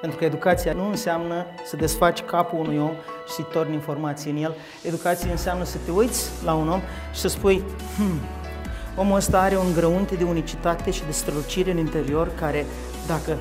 [0.00, 2.92] Pentru că educația nu înseamnă să desfaci capul unui om
[3.26, 4.54] și să-i torni informații în el.
[4.82, 6.80] Educația înseamnă să te uiți la un om
[7.12, 7.62] și să spui,
[7.96, 8.20] hmm,
[8.96, 12.66] Omul ăsta are un grăunte de unicitate și de strălucire în interior care,
[13.06, 13.36] dacă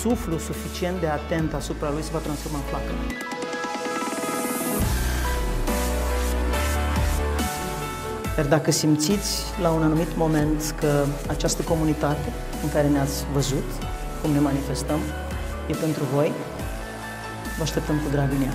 [0.00, 2.96] suflu suficient de atent asupra lui, se va transforma în flacără.
[8.36, 13.64] Iar dacă simțiți la un anumit moment că această comunitate în care ne-ați văzut,
[14.22, 14.98] cum ne manifestăm,
[15.66, 16.32] e pentru voi,
[17.56, 18.54] vă așteptăm cu drag în ea.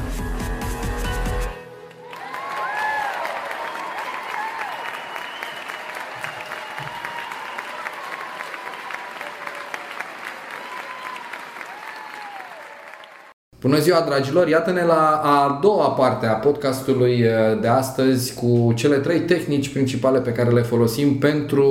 [13.67, 14.47] Bună ziua, dragilor!
[14.47, 20.19] Iată-ne la a doua parte a podcastului uh, de astăzi cu cele trei tehnici principale
[20.19, 21.65] pe care le folosim pentru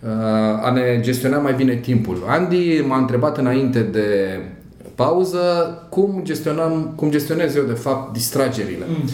[0.00, 0.10] uh,
[0.62, 2.24] a ne gestiona mai bine timpul.
[2.26, 4.40] Andy m-a întrebat înainte de
[4.94, 5.38] pauză
[5.88, 8.84] cum gestionăm, cum gestionez eu de fapt distragerile.
[8.88, 9.08] Mm.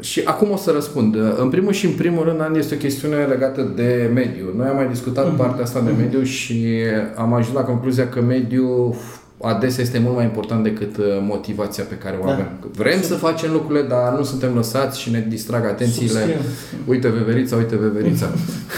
[0.00, 1.16] Și acum o să răspund.
[1.36, 4.44] În primul și în primul rând, Andy, este o chestiune legată de mediu.
[4.56, 5.36] Noi am mai discutat mm.
[5.36, 5.96] partea asta de mm.
[5.96, 6.76] mediu și
[7.14, 8.94] am ajuns la concluzia că mediul
[9.40, 12.32] adesea este mult mai important decât uh, motivația pe care o Da.
[12.32, 12.48] avem.
[12.76, 16.20] Vrem să facem lucrurile, dar nu suntem lăsați și ne distrag atențiile.
[16.20, 16.40] Subscriu.
[16.86, 18.26] Uite veverița, uite veverița.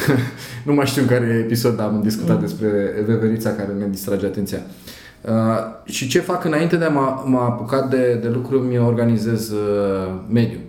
[0.67, 2.41] nu mai știu în care episod am discutat Mm.
[2.41, 2.69] despre
[3.07, 4.59] veverița care ne distrage atenția.
[5.21, 5.33] Uh,
[5.85, 10.13] și ce fac înainte de a mă, mă apuca de, de lucruri, mi organizez uh,
[10.33, 10.61] mediul.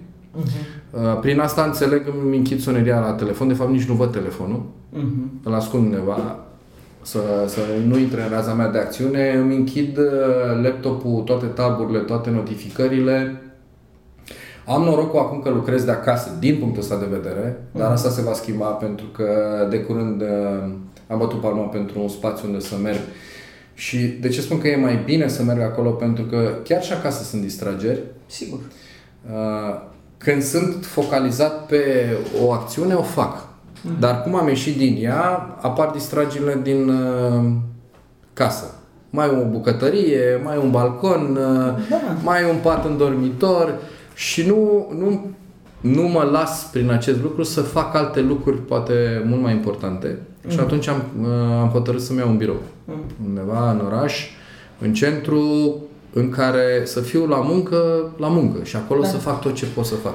[0.91, 4.63] Uh, prin asta înțeleg, îmi închid soneria la telefon, de fapt nici nu văd telefonul,
[4.93, 5.31] Mhm.
[5.43, 6.39] îl ascund undeva
[7.01, 11.99] să, să nu intre în raza mea de acțiune, îmi închid uh, laptopul, toate taburile,
[11.99, 13.41] toate notificările.
[14.65, 18.21] Am norocul acum că lucrez de acasă, din punctul ăsta de vedere, dar asta se
[18.21, 19.27] va schimba pentru că
[19.69, 20.27] de curând uh,
[21.07, 22.99] am bătut palma pentru un spațiu unde să merg.
[23.73, 25.89] Și de ce spun că e mai bine să merg acolo?
[25.89, 27.99] Pentru că chiar și acasă sunt distrageri,
[28.31, 28.59] Sigur.
[29.31, 29.81] Uh,
[30.17, 32.07] când sunt focalizat pe
[32.43, 33.47] o acțiune, o fac.
[33.99, 37.51] Dar cum am ieșit din ea, apar distragerile din uh,
[38.33, 38.75] casă.
[39.09, 41.97] Mai e o bucătărie, mai e un balcon, uh, Da.
[42.23, 43.73] mai e un pat în dormitor
[44.15, 45.29] și nu, nu,
[45.81, 50.17] nu mă las prin acest lucru să fac alte lucruri poate mult mai importante.
[50.47, 51.27] Și atunci am, uh,
[51.61, 52.61] am hotărât să-mi iau un birou
[53.27, 54.27] undeva în oraș,
[54.79, 55.75] în centru,
[56.13, 57.77] în care să fiu la muncă,
[58.17, 59.07] la muncă și acolo Da.
[59.07, 60.13] să fac tot ce pot să fac.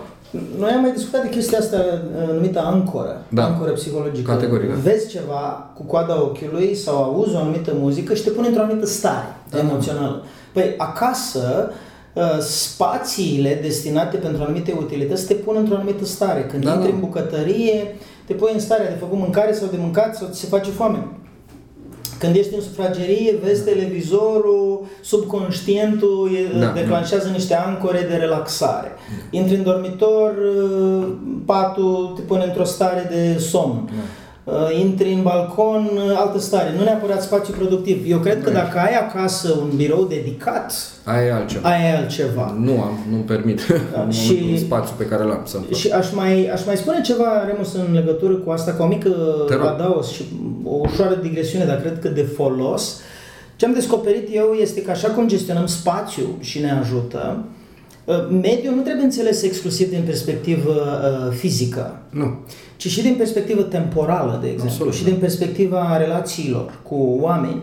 [0.59, 3.45] Noi am mai discutat de chestia asta uh, numită ancoră, Da.
[3.45, 4.33] ancoră psihologică.
[4.33, 4.75] Categoric, da.
[4.83, 8.87] Vezi ceva cu coada ochiului sau auzi o anumită muzică și te pune într-o anumită
[8.87, 9.59] stare Da.
[9.59, 10.23] emoțională.
[10.53, 11.71] Păi acasă
[12.13, 16.47] uh, spațiile destinate pentru anumite utilități te pun într-o anumită stare.
[16.51, 16.95] Când Da, intri da.
[16.95, 20.47] în bucătărie, te pui în starea de făcut mâncare sau de mâncat sau ți se
[20.47, 21.07] face foame.
[22.19, 28.93] Când ești în sufragerie, vezi televizorul, subconștientul e, Da, declanșează niște ancore de relaxare.
[29.31, 31.09] Intri în dormitor, uh,
[31.45, 33.83] patul te pune într-o stare de somn.
[33.85, 34.26] Uh,
[34.81, 36.75] Intri în balcon, uh, altă stare.
[36.79, 38.05] Nu neapărat spațiu productiv.
[38.11, 38.59] Eu cred că Da.
[38.59, 40.73] dacă ai acasă un birou dedicat,
[41.05, 41.69] Aia e altceva.
[41.69, 42.55] ai altceva.
[42.59, 43.61] Nu am, nu-mi permit
[44.05, 45.75] în și- momentul, spațiu pe care l-am să-mi fac.
[45.75, 49.09] Și aș mai, aș mai spune ceva, Remus, în legătură cu asta, ca o mică
[49.47, 49.67] Te rog.
[49.67, 50.23] adaos și
[50.65, 53.01] o ușoară digresiune, dar cred că de folos.
[53.57, 57.45] Ce am descoperit eu este că așa cum gestionăm spațiu și ne ajută, uh,
[58.43, 62.35] mediul nu trebuie înțeles exclusiv din perspectivă uh, fizică, Nu.
[62.77, 65.11] ci și din perspectivă temporală, de exemplu, Absolut, și da.
[65.11, 67.63] din perspectiva relațiilor cu oameni.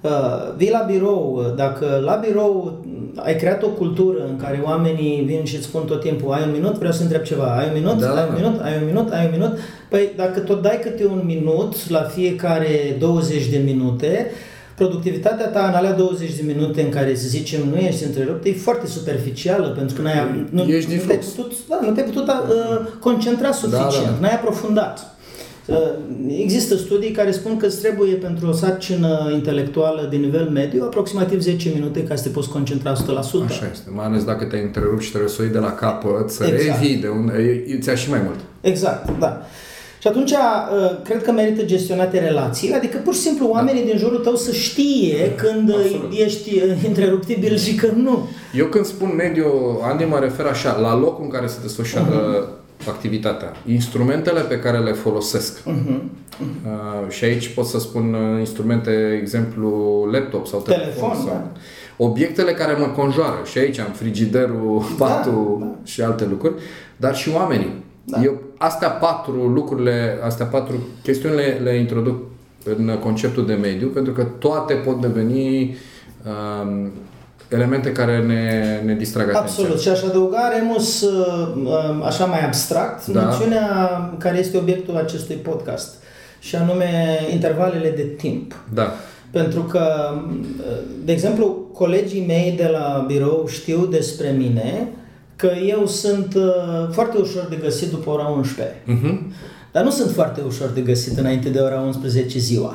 [0.00, 0.10] Uh,
[0.56, 5.22] vii la birou, uh, dacă la birou uh, ai creat o cultură în care oamenii
[5.26, 7.74] vin și îți spun tot timpul ai un minut, vreau să întreb ceva, ai un
[7.74, 8.40] minut, Da, ai un da.
[8.40, 12.02] minut, ai un minut, ai un minut, păi dacă tot dai câte un minut la
[12.02, 14.30] fiecare 20 de minute,
[14.76, 18.52] productivitatea ta în alea 20 de minute în care, să zicem, nu ești întrerupt, e
[18.52, 21.26] foarte superficială, pentru că n-ai, nu, Ești din nu te-ai flux.
[21.34, 22.32] putut, da, nu te-ai putut uh,
[23.00, 24.20] concentra suficient, da, da.
[24.20, 25.08] n-ai aprofundat.
[25.66, 25.76] Uh,
[26.28, 31.40] Există studii care spun că îți trebuie pentru o sarcină intelectuală de nivel mediu aproximativ
[31.40, 32.96] 10 minute ca să te poți concentra 100%.
[33.46, 33.90] Așa este.
[33.94, 36.80] Mai ales dacă te-ai întrerupt și trebuie să o iei de la capăt, să Exact.
[36.80, 37.32] revii de unde,
[37.66, 38.38] e- îți ia și mai mult.
[38.60, 39.42] Exact, da.
[40.04, 44.18] Și atunci, uh, cred că merită gestionate relațiile, adică pur și simplu oamenii din jurul
[44.18, 46.12] tău să știe când uh, Absolut.
[46.12, 48.28] ești uh, interruptibil și când nu.
[48.54, 49.46] Eu când spun mediu,
[49.82, 52.48] Andy, mă refer așa, la locul în care se desfășoară
[52.88, 55.62] activitatea, instrumentele pe care le folosesc.
[55.66, 59.68] Uh, și aici pot să spun uh, instrumente, exemplu,
[60.12, 60.84] laptop sau telefon.
[60.92, 61.50] Telefon, sau da.
[61.96, 63.40] Obiectele care mă conjoară.
[63.50, 65.74] Și aici am frigiderul, patul da.
[65.84, 66.54] și alte lucruri,
[66.96, 67.82] dar și oamenii.
[68.04, 68.22] Da.
[68.22, 72.22] Eu astea patru lucrurile, astea patru chestiuni le, le introduc
[72.64, 75.76] în conceptul de mediu, pentru că toate pot deveni
[76.26, 76.90] um,
[77.48, 79.42] elemente care ne, ne distrag atenția.
[79.42, 79.80] Absolut.
[79.80, 83.22] Și aș adăuga, Remus, uh, uh, așa mai abstract, Da.
[83.22, 83.66] noțiunea
[84.18, 85.94] care este obiectul acestui podcast,
[86.38, 88.54] și anume intervalele de timp.
[88.74, 88.92] Da.
[89.30, 90.14] Pentru că,
[91.04, 94.88] de exemplu, colegii mei de la birou știu despre mine
[95.36, 98.76] că eu sunt uh, foarte ușor de găsit după ora 11.
[98.84, 99.32] Mhm.
[99.72, 102.74] Dar nu sunt foarte ușor de găsit înainte de ora 11 ziua.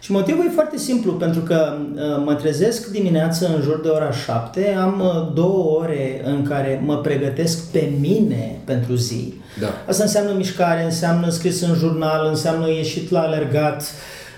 [0.00, 4.10] Și motivul e foarte simplu, pentru că uh, mă trezesc dimineața în jur de ora
[4.12, 9.34] 7, am uh, două ore în care mă pregătesc pe mine pentru zi.
[9.60, 9.66] Da.
[9.88, 13.92] Asta înseamnă mișcare, înseamnă scris în jurnal, înseamnă ieșit la alergat,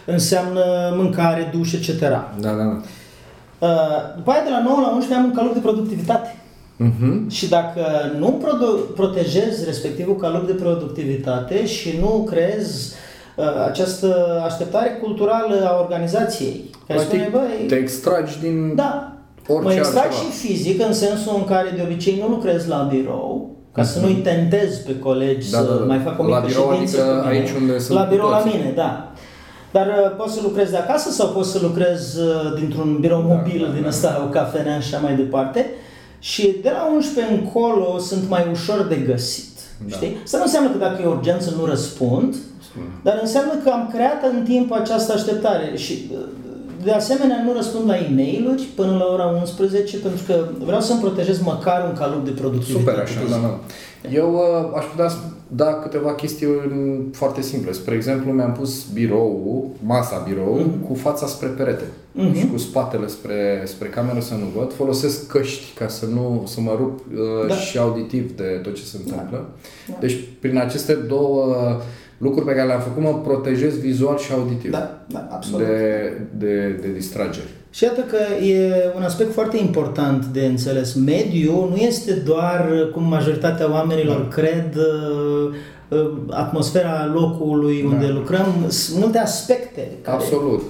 [0.04, 0.62] înseamnă
[0.96, 2.00] mâncare, duș, etc.
[2.00, 2.80] Da, da, da.
[3.58, 3.68] Uh,
[4.16, 6.36] După aia, de la 9 la 11, am un caloc de productivitate.
[6.82, 7.28] Mhm.
[7.28, 7.80] Și dacă
[8.18, 12.94] nu prodo- protejezi respectivul caloc de productivitate și nu creezi
[13.36, 19.12] uh, această așteptare culturală a organizației, care spune, Practic, băi, te extragi din da,
[19.48, 20.22] orice mă extrag altceva.
[20.30, 24.14] și fizic în sensul în care de obicei nu lucrez la birou, ca să nu-i
[24.14, 25.84] tentez pe colegi Da, să da, da.
[25.84, 27.38] mai fac o La mică birou, ședință adică cu mine.
[27.38, 28.56] aici unde sunt La birou la toți.
[28.56, 29.12] mine, da.
[29.72, 32.26] Dar uh, poți să lucrezi de acasă sau poți să lucrezi uh,
[32.58, 33.88] dintr-un birou Da, mobil da, din da.
[33.88, 35.66] ăsta, o cafenea și așa mai departe.
[36.30, 39.50] Și de la 11 încolo sunt mai ușor de găsit.
[39.88, 39.96] Da.
[39.96, 40.16] Știi?
[40.24, 42.34] Asta nu înseamnă că dacă e urgență nu răspund,
[43.02, 46.18] dar înseamnă că am creat în timp această așteptare și uh,
[46.84, 51.00] de asemenea nu răspund la e mail până la ora 11 pentru că vreau să-mi
[51.00, 52.84] protejez măcar un calup de productivitate.
[52.90, 53.42] Super, așa, pe da, zi.
[53.42, 53.58] da.
[54.18, 55.12] Eu uh, aș putea
[55.46, 57.72] da câteva chestiuni foarte simple.
[57.72, 60.86] Spre exemplu, mi-am pus birou, masa birou, Mhm.
[60.86, 61.84] cu fața spre perete
[62.34, 64.72] și cu spatele spre, spre cameră să nu văd.
[64.72, 67.54] Folosesc căști ca să nu să mă rup uh, Da.
[67.54, 69.48] și auditiv de tot ce se întâmplă.
[70.00, 71.54] Deci, prin aceste două
[72.18, 75.66] lucruri pe care le-am făcut, mă protejez vizual și auditiv Da, da, absolut.
[75.66, 77.48] de, de, de distrageri.
[77.70, 80.94] Și iată că e un aspect foarte important de înțeles.
[80.94, 84.28] Mediul nu este doar, cum majoritatea oamenilor Da.
[84.28, 85.54] cred, uh,
[85.88, 88.12] uh, atmosfera locului unde Da.
[88.12, 88.46] lucrăm.
[88.68, 89.88] Sunt multe aspecte.
[90.02, 90.16] Care...
[90.16, 90.62] Absolut.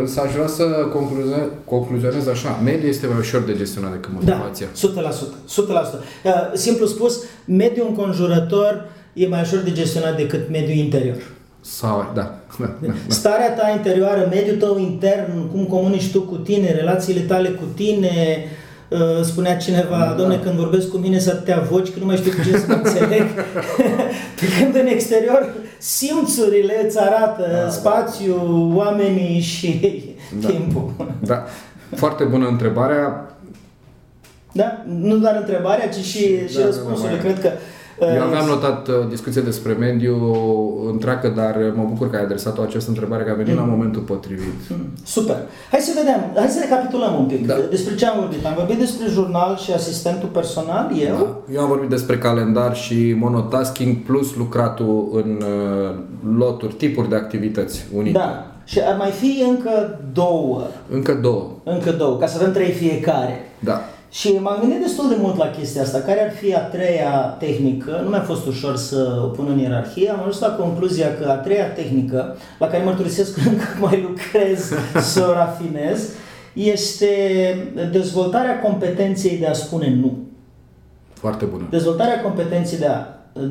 [0.00, 2.60] Însă aș vrea să concluze, concluzionez așa.
[2.64, 4.66] Mediul este mai ușor de gestionat decât motivația.
[4.94, 5.12] Da, 100%.
[5.12, 5.98] 100%.
[6.24, 11.16] Uh, Simplu spus, mediul înconjurător e mai ușor de gestionat decât mediul interior.
[11.60, 12.38] Sau, da.
[12.58, 12.92] da, da, da.
[13.08, 18.38] Starea ta interioară, mediul tău intern, cum comunici tu cu tine, relațiile tale cu tine,
[18.38, 18.61] uh,
[19.22, 20.04] spunea cineva, Da.
[20.04, 20.12] da.
[20.12, 22.64] domne, când vorbesc cu mine să atâtea voci, că nu mai știu cu ce să
[22.68, 23.22] mă înțeleg.
[24.40, 27.68] Pe când în exterior simțurile îți arată Da, da.
[27.70, 29.80] spațiul, oamenii și
[30.40, 30.48] Da.
[30.48, 30.90] timpul.
[31.20, 31.44] da.
[31.96, 33.26] Foarte bună întrebarea.
[34.52, 34.84] Da?
[34.98, 37.16] Nu doar întrebarea, ci și, Da, și da, răspunsurile.
[37.16, 37.52] da, Cred că uh,
[38.00, 40.16] Eu aveam notat uh, discuție despre mediu
[40.90, 44.60] întreagă, dar mă bucur că ai adresat-o această întrebare, că a venit la momentul potrivit.
[44.68, 45.36] Mm, Super.
[45.70, 47.46] Hai să vedem, hai să recapitulăm un pic.
[47.46, 47.54] Da.
[47.70, 48.46] Despre ce am vorbit?
[48.46, 51.16] Am vorbit despre jurnal și asistentul personal, eu.
[51.16, 51.54] Da.
[51.54, 55.94] Eu am vorbit despre calendar și monotasking plus lucratul în uh,
[56.38, 58.18] loturi, tipuri de activități unite.
[58.18, 58.46] Da.
[58.64, 60.62] Și ar mai fi încă două.
[60.90, 61.50] Încă două.
[61.64, 63.50] Încă două, ca să avem trei fiecare.
[63.58, 63.80] Da.
[64.12, 65.98] Și m-am gândit destul de mult la chestia asta.
[65.98, 68.00] Care ar fi a treia tehnică?
[68.02, 70.10] Nu mi-a fost ușor să o pun în ierarhie.
[70.10, 74.72] Am ajuns la concluzia că a treia tehnică, la care mărturisesc că încă mai lucrez
[75.12, 76.08] să o rafinez,
[76.52, 77.08] este
[77.92, 80.18] dezvoltarea competenței de a spune nu.
[81.12, 81.66] Foarte bună.
[81.70, 83.06] Dezvoltarea competenței de a,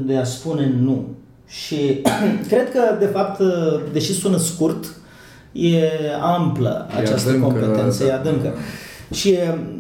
[0.06, 1.08] de a spune nu.
[1.48, 2.02] Și
[2.50, 3.42] cred că, de fapt,
[3.92, 4.86] deși sună scurt,
[5.52, 5.82] e
[6.22, 8.10] amplă E această adâncă, competență, da.
[8.10, 8.54] e adâncă.
[9.12, 9.38] Și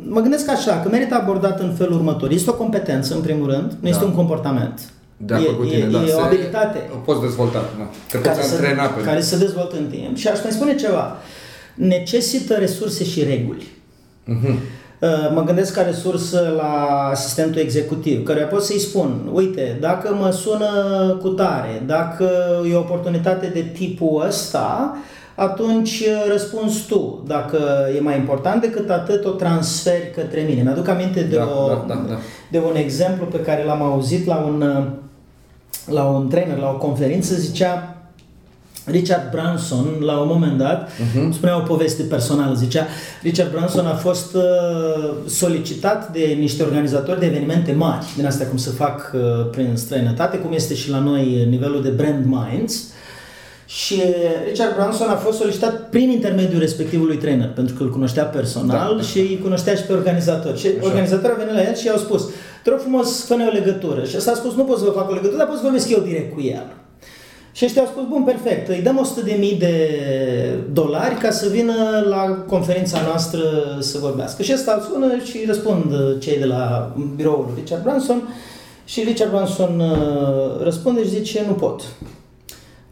[0.07, 2.31] mă gândesc așa, că merită abordat în felul următor.
[2.31, 4.07] Este o competență, în primul rând, nu este Da.
[4.07, 4.79] un comportament.
[5.17, 5.97] De acord e, cu tine, e, da.
[5.97, 7.89] e o Se- abilitate O poți dezvolta, da.
[8.07, 10.17] Te care poți se, antrena pe care se dezvoltă în timp.
[10.17, 11.17] Și aș mai spune ceva.
[11.75, 13.67] Necesită resurse și reguli.
[14.25, 14.47] Mhm.
[14.99, 20.31] Uh, Mă gândesc ca resursă la asistentul executiv, care pot să-i spun, uite, dacă mă
[20.31, 20.67] sună
[21.21, 22.29] cu tare, dacă
[22.71, 24.97] e o oportunitate de tipul ăsta,
[25.41, 27.23] atunci uh, răspunzi tu.
[27.27, 27.59] Dacă
[27.97, 30.61] e mai important decât atât, o transferi către mine.
[30.61, 32.17] Mi-aduc aminte de, Da, o, da, da, da.
[32.51, 34.83] de un exemplu pe care l-am auzit la un, uh,
[35.93, 37.95] la un trainer, la o conferință, zicea
[38.85, 41.33] Richard Branson, la un moment dat, uh-huh.
[41.33, 42.85] spunea o poveste personală, zicea,
[43.21, 44.41] Richard Branson a fost uh,
[45.25, 50.37] solicitat de niște organizatori de evenimente mari, din astea cum se fac uh, prin străinătate,
[50.37, 52.90] cum este și la noi nivelul de brand minds,
[53.73, 54.01] și
[54.47, 59.01] Richard Branson a fost solicitat prin intermediul respectivului trainer, pentru că îl cunoștea personal Da.
[59.01, 60.57] și îi cunoștea și pe organizator.
[60.57, 62.29] Și organizatorul a venit la el și i-au spus,
[62.63, 64.03] te rog frumos, fă o legătură.
[64.03, 65.89] Și ăsta a spus, nu pot să vă fac o legătură, dar pot să vorbesc
[65.89, 66.65] eu direct cu el.
[67.51, 69.09] Și ăștia au spus, bun, perfect, îi dăm
[69.53, 69.89] 100.000 de
[70.73, 73.41] dolari ca să vină la conferința noastră
[73.79, 74.43] să vorbească.
[74.43, 78.21] Și ăsta îl sună și răspund cei de la biroul lui Richard Branson
[78.85, 81.81] și Richard Branson uh, răspunde și zice, nu pot.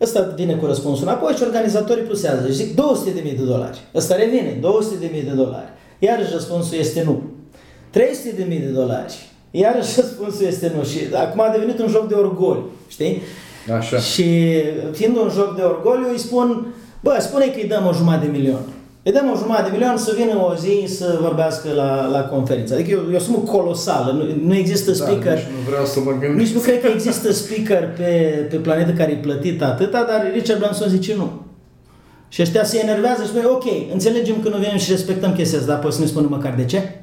[0.01, 2.75] Ăsta vine cu răspunsul înapoi și organizatorii plusează și zic 200.000
[3.23, 3.79] de dolari.
[3.95, 4.59] Ăsta revine,
[5.01, 5.69] 200.000 de dolari.
[5.99, 7.21] Iarăși răspunsul este nu.
[7.93, 9.29] 300.000 de dolari.
[9.51, 10.83] Iarăși răspunsul este nu.
[10.83, 13.21] Și acum a devenit un joc de orgoliu, știi?
[13.77, 13.97] Așa.
[13.97, 14.53] Și
[14.91, 18.37] fiind un joc de orgoliu, îi spun, bă, spune că îi dăm o jumătate de
[18.37, 18.61] milion.
[19.03, 22.73] Îi dăm o jumătate de milion să vină o zi să vorbească la, la conferință.
[22.73, 25.33] Adică e o, e o sumă colosală, nu, nu există speaker.
[25.33, 26.35] Da, nici nu vreau să mă gândesc.
[26.35, 28.11] Nici nu cred că există speaker pe,
[28.49, 31.29] pe planetă care e plătit atâta, dar Richard Branson zice nu.
[32.27, 35.71] Și ăștia se enervează și spune, ok, înțelegem că nu venim și respectăm chestia asta,
[35.71, 36.99] dar poți să ne spună măcar de ce?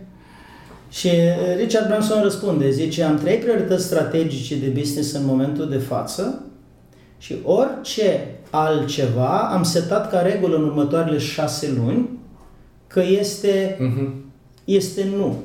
[0.90, 5.76] Și uh, Richard Branson răspunde, zice, am trei priorități strategice de business în momentul de
[5.76, 6.44] față
[7.18, 12.08] și orice altceva am setat ca regulă în următoarele șase luni
[12.86, 14.14] că este, Mhm.
[14.64, 15.36] este nu.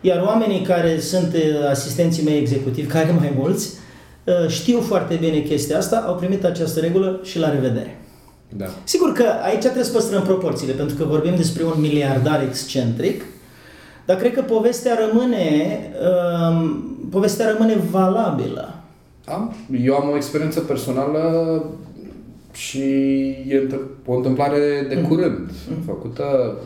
[0.00, 3.74] Iar oamenii care sunt uh, asistenții mei executivi, care mai mulți,
[4.24, 7.96] uh, știu foarte bine chestia asta, au primit această regulă și la revedere.
[8.56, 8.66] Da.
[8.84, 13.24] Sigur că aici trebuie să păstrăm proporțiile, pentru că vorbim despre un miliardar excentric,
[14.06, 15.78] dar cred că povestea rămâne,
[16.50, 18.81] um, povestea rămâne valabilă.
[19.24, 21.64] Am, eu am o experiență personală
[22.52, 22.82] și
[23.48, 23.68] e
[24.06, 25.82] o întâmplare de curând mm.
[25.86, 26.56] făcută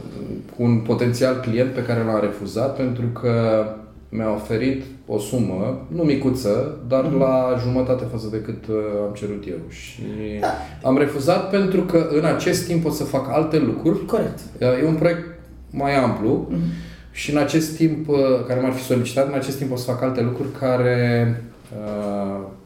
[0.56, 3.64] cu un potențial client pe care l-am refuzat pentru că
[4.08, 7.18] mi-a oferit o sumă, nu micuță, dar mm-hmm.
[7.18, 8.76] la jumătate față de cât uh,
[9.06, 9.56] am cerut eu.
[9.68, 10.02] Și
[10.40, 10.46] da.
[10.82, 14.06] am refuzat pentru că în acest timp pot să fac alte lucruri.
[14.06, 14.38] Corect.
[14.60, 15.24] Uh, e un proiect
[15.70, 17.10] mai amplu mm-hmm.
[17.10, 20.02] și în acest timp, uh, care m-ar fi solicitat, în acest timp pot să fac
[20.02, 21.55] alte lucruri care uh,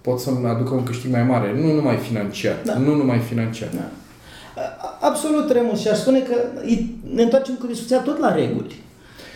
[0.01, 2.57] pot să-mi aducă un câștig mai mare, nu numai financiar.
[2.65, 2.79] Da.
[2.79, 3.69] Nu numai financiar.
[3.75, 3.91] Da.
[5.01, 6.35] Absolut, Remus, și aș spune că
[7.15, 8.83] ne întoarcem cu discuția tot la reguli.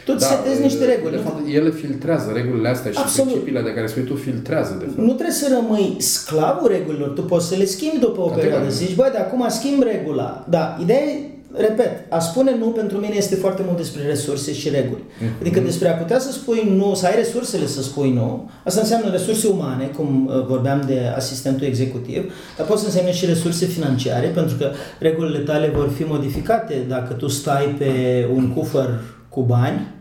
[0.05, 1.17] Tu da, setezi niște reguli.
[1.17, 3.31] De fapt, ele filtrează regulile astea și Absolut.
[3.31, 4.99] principiile de care spui tu filtrează, de fapt.
[4.99, 8.69] Nu trebuie să rămâi sclavul regulilor, tu poți să le schimbi după o perioadă.
[8.69, 10.45] Zici, băi, de acum schimb regula.
[10.49, 11.21] Da, ideea e
[11.57, 15.03] repet, a spune nu pentru mine este foarte mult despre resurse și reguli.
[15.03, 15.41] Mm-hmm.
[15.41, 19.11] Adică despre a putea să spui nu, să ai resursele să spui nu, asta înseamnă
[19.11, 24.27] resurse umane, cum uh, vorbeam de asistentul executiv, dar poate să însemne și resurse financiare,
[24.27, 27.93] pentru că regulile tale vor fi modificate dacă tu stai pe
[28.35, 29.94] un cufăr cu bani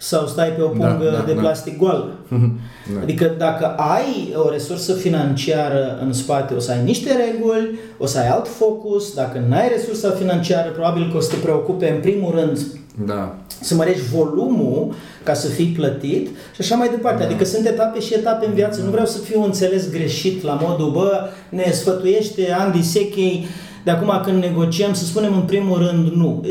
[0.00, 1.40] sau stai pe o da, pungă da, da, de da.
[1.40, 2.12] plastic goală.
[2.28, 3.00] Da.
[3.02, 8.18] Adică dacă ai o resursă financiară în spate, o să ai niște reguli, o să
[8.18, 12.00] ai alt focus, dacă nu ai resursa financiară, probabil că o să te preocupe în
[12.00, 12.58] primul rând
[13.06, 13.34] da.
[13.60, 17.22] să mărești volumul ca să fii plătit și așa mai departe.
[17.22, 17.28] Da.
[17.28, 18.82] Adică sunt etape și etape în viață.
[18.82, 23.46] Nu vreau să fiu înțeles greșit la modul, bă, ne sfătuiește Andy Sechei
[23.88, 26.44] de acum când negociem, să spunem în primul rând nu.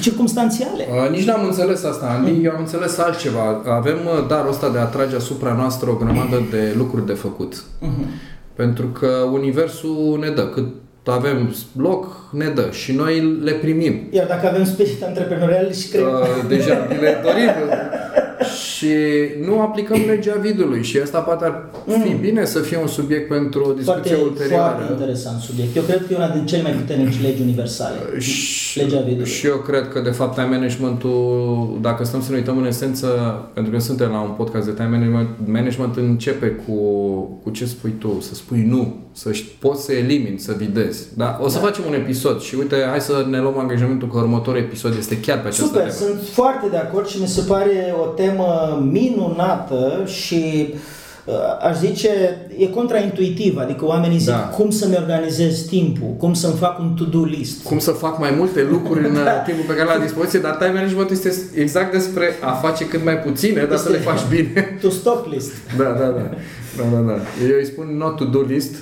[0.00, 0.86] Circumstanțiale.
[1.04, 2.30] Uh, nici n-am înțeles asta, Andy.
[2.30, 2.44] Mm.
[2.44, 3.62] Eu am înțeles altceva.
[3.64, 7.54] Avem uh, darul ăsta de a atrage asupra noastră o grămadă de lucruri de făcut.
[7.54, 8.06] Mm-hmm.
[8.54, 10.42] Pentru că Universul ne dă.
[10.46, 10.66] Cât
[11.06, 14.00] avem loc, ne dă și noi le primim.
[14.10, 16.02] Iar dacă avem spirit antreprenorial și cred...
[16.02, 16.10] Uh,
[16.48, 17.50] deja le dorim.
[18.82, 18.94] și
[19.46, 21.64] nu aplicăm legea vidului și asta poate ar
[22.02, 22.20] fi mm.
[22.20, 24.74] bine să fie un subiect pentru o discuție foarte, ulterioară.
[24.76, 25.76] Foarte interesant subiect.
[25.76, 27.96] Eu cred că e una din cele mai puternice legi universale.
[28.18, 29.30] Și, legea vidului.
[29.30, 33.06] Și eu cred că de fapt time managementul, dacă stăm să ne uităm în esență,
[33.54, 36.74] pentru că suntem la un podcast de time management, management începe cu,
[37.42, 41.06] cu ce spui tu, să spui nu, să poți să elimini, să videzi.
[41.16, 41.38] Da?
[41.42, 41.64] O să da.
[41.64, 45.40] facem un episod și uite, hai să ne luăm angajamentul că următorul episod este chiar
[45.40, 45.92] pe această Super, temă.
[45.92, 50.74] sunt foarte de acord și mi se pare o temă minunată și
[51.24, 51.34] uh,
[51.68, 52.08] aș zice,
[52.58, 54.36] e contraintuitiv, adică oamenii zic da.
[54.36, 57.64] cum să-mi organizez timpul, cum să-mi fac un to-do list.
[57.64, 59.30] Cum să fac mai multe lucruri în da.
[59.30, 63.04] timpul pe care l-am la dispoziție, dar time management este exact despre a face cât
[63.04, 64.78] mai puține, dar este să le faci bine.
[64.80, 65.52] To-stop list.
[65.78, 66.30] Da, da, da.
[66.76, 67.18] da, da, da.
[67.48, 68.74] Eu îi spun not to-do list,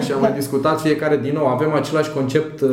[0.04, 1.46] și am mai discutat fiecare din nou.
[1.46, 2.68] Avem același concept uh,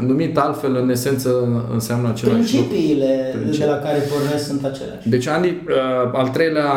[0.00, 1.30] numit altfel, în esență
[1.72, 3.58] înseamnă același Principiile lucru.
[3.58, 5.08] de la care pornesc sunt aceleași.
[5.08, 5.74] Deci, Andy, uh,
[6.12, 6.70] al treilea,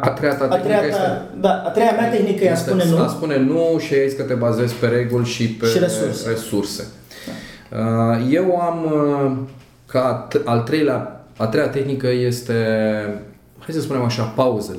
[0.00, 1.22] a treia ta a treia ta, este...
[1.40, 2.98] Da, a treia mea tehnică e a spune nu.
[2.98, 6.28] A spune nu și aici că te bazezi pe reguli și pe și resurse.
[6.28, 6.86] resurse.
[7.70, 8.18] Da.
[8.30, 8.78] Eu am
[9.86, 12.54] ca al treilea, a treia tehnică este,
[13.58, 14.78] hai să spunem așa, pauzele.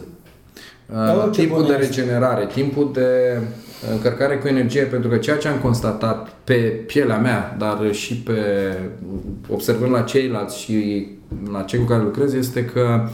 [0.93, 3.39] Da, timpul de regenerare, timpul de
[3.91, 6.53] încărcare cu energie, pentru că ceea ce am constatat pe
[6.87, 8.33] pielea mea, dar și pe
[9.49, 11.07] observând la ceilalți și
[11.51, 13.09] la cei cu care lucrez, este că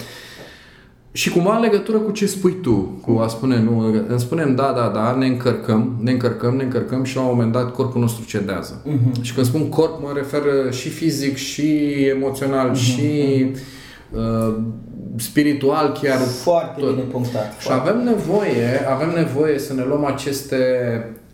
[1.12, 4.74] și cumva în legătură cu ce spui tu, cu a spune nu, îmi spunem da,
[4.76, 8.26] da, da, ne încărcăm, ne încărcăm, ne încărcăm și la un moment dat corpul nostru
[8.26, 8.82] cedează.
[8.82, 9.22] Uh-huh.
[9.22, 10.42] Și când spun corp, mă refer
[10.72, 12.80] și fizic, și emoțional, uh-huh.
[12.80, 13.46] și
[14.12, 14.56] uh,
[15.18, 16.18] spiritual chiar.
[16.18, 16.90] Foarte tot.
[16.90, 17.60] bine punctat.
[17.60, 20.56] Și avem nevoie, avem nevoie să ne luăm aceste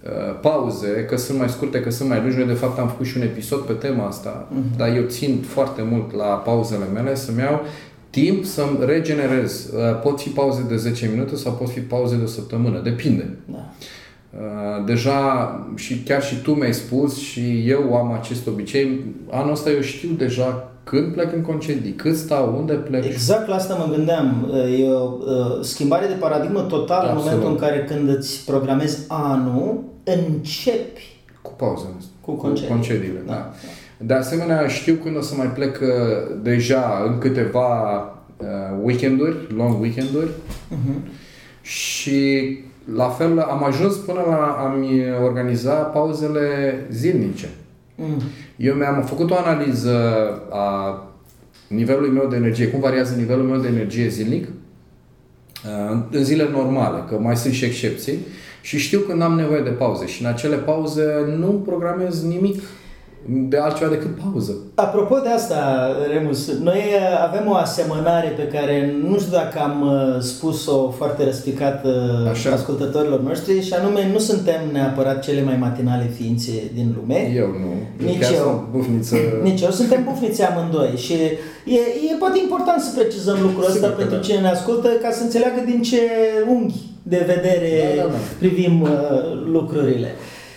[0.03, 2.37] uh, pauze, că sunt mai scurte, că sunt mai lungi.
[2.37, 4.77] Noi de fapt am făcut și un episod pe tema asta, uh-huh.
[4.77, 7.61] dar eu țin foarte mult la pauzele mele să-mi iau
[8.09, 9.71] timp să-mi regenerez.
[9.73, 13.29] Uh, pot fi pauze de 10 minute sau pot fi pauze de o săptămână, depinde.
[13.45, 13.73] Da.
[14.31, 18.99] Uh, deja și chiar și tu mi-ai spus și eu am acest obicei.
[19.29, 23.05] Anul ăsta eu știu deja când plec în concedii, cât stau, unde plec.
[23.05, 24.51] Exact la asta mă gândeam.
[24.79, 31.19] E o schimbare de paradigmă totală în momentul în care când îți programezi anul, începi
[31.41, 31.85] cu pauza
[32.21, 32.67] Cu concedii.
[32.67, 33.33] Cu concediile, da.
[33.33, 33.51] da.
[33.97, 35.87] De asemenea, știu când o să mai plec uh,
[36.41, 38.01] deja în câteva
[38.37, 38.47] uh,
[38.83, 41.11] weekenduri, long weekenduri uh-huh.
[41.61, 42.59] și
[42.95, 46.47] la fel am ajuns până la a-mi organiza pauzele
[46.91, 47.49] zilnice.
[47.95, 48.21] Mm.
[48.55, 49.93] Eu mi-am făcut o analiză
[50.49, 50.95] a
[51.67, 54.43] nivelului meu de energie, cum variază nivelul meu de energie zilnic?
[54.43, 58.17] Uh, în zile normale, că mai sunt și excepții.
[58.61, 60.05] Și știu când am nevoie de pauze.
[60.05, 62.61] Și în acele pauze nu programez nimic
[63.25, 64.55] de altceva decât pauză.
[64.75, 69.81] Apropo de asta, Remus, noi uh, avem o asemănare pe care nu știu dacă am
[69.81, 72.51] uh, spus-o foarte răspicat uh, Așa.
[72.51, 77.33] ascultătorilor noștri și anume nu suntem neapărat cele mai matinale ființe din lume.
[77.35, 78.05] Eu nu.
[78.05, 78.67] Nici Chiar eu.
[78.71, 79.15] Bufniță...
[79.43, 79.69] Nici eu.
[79.69, 81.13] Suntem bufnițe amândoi și
[81.65, 81.79] e,
[82.11, 84.21] e poate important să precizăm lucrul ăsta pentru da.
[84.21, 85.99] cine ne ascultă ca să înțeleagă din ce
[86.47, 88.17] unghi de vedere da, da, da.
[88.39, 88.89] privim uh,
[89.45, 90.07] lucrurile.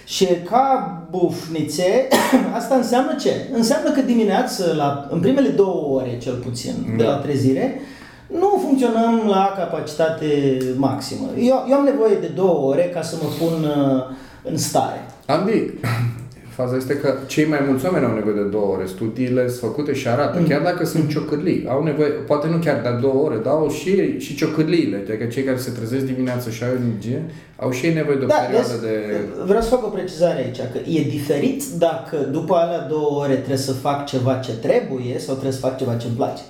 [0.05, 2.09] Și ca bufnițe,
[2.59, 3.49] asta înseamnă ce?
[3.53, 6.97] Înseamnă că dimineață, la, în primele două ore cel puțin, da.
[6.97, 7.81] de la trezire,
[8.27, 11.27] nu funcționăm la capacitate maximă.
[11.39, 14.03] Eu, eu am nevoie de două ore ca să mă pun uh,
[14.43, 15.05] în stare.
[15.27, 15.71] Andy,
[16.55, 18.87] Faza este că cei mai mulți oameni au nevoie de două ore.
[18.87, 20.47] Studiile sunt făcute și arată, mm.
[20.47, 24.19] chiar dacă sunt ciocârlii, au nevoie, poate nu chiar de două ore, dar au și,
[24.19, 24.97] și ciocârliile.
[24.97, 27.23] Adică cei care se trezesc dimineața și au energie,
[27.57, 28.95] au și ei nevoie de o da, perioadă de...
[29.45, 33.57] Vreau să fac o precizare aici, că e diferit dacă după alea două ore trebuie
[33.57, 36.43] să fac ceva ce trebuie sau trebuie să fac ceva ce îmi place.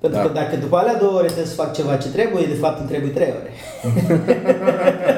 [0.00, 0.26] Pentru da.
[0.26, 2.88] că dacă după alea două ore trebuie să fac ceva ce trebuie, de fapt îmi
[2.88, 3.52] trebuie trei ore.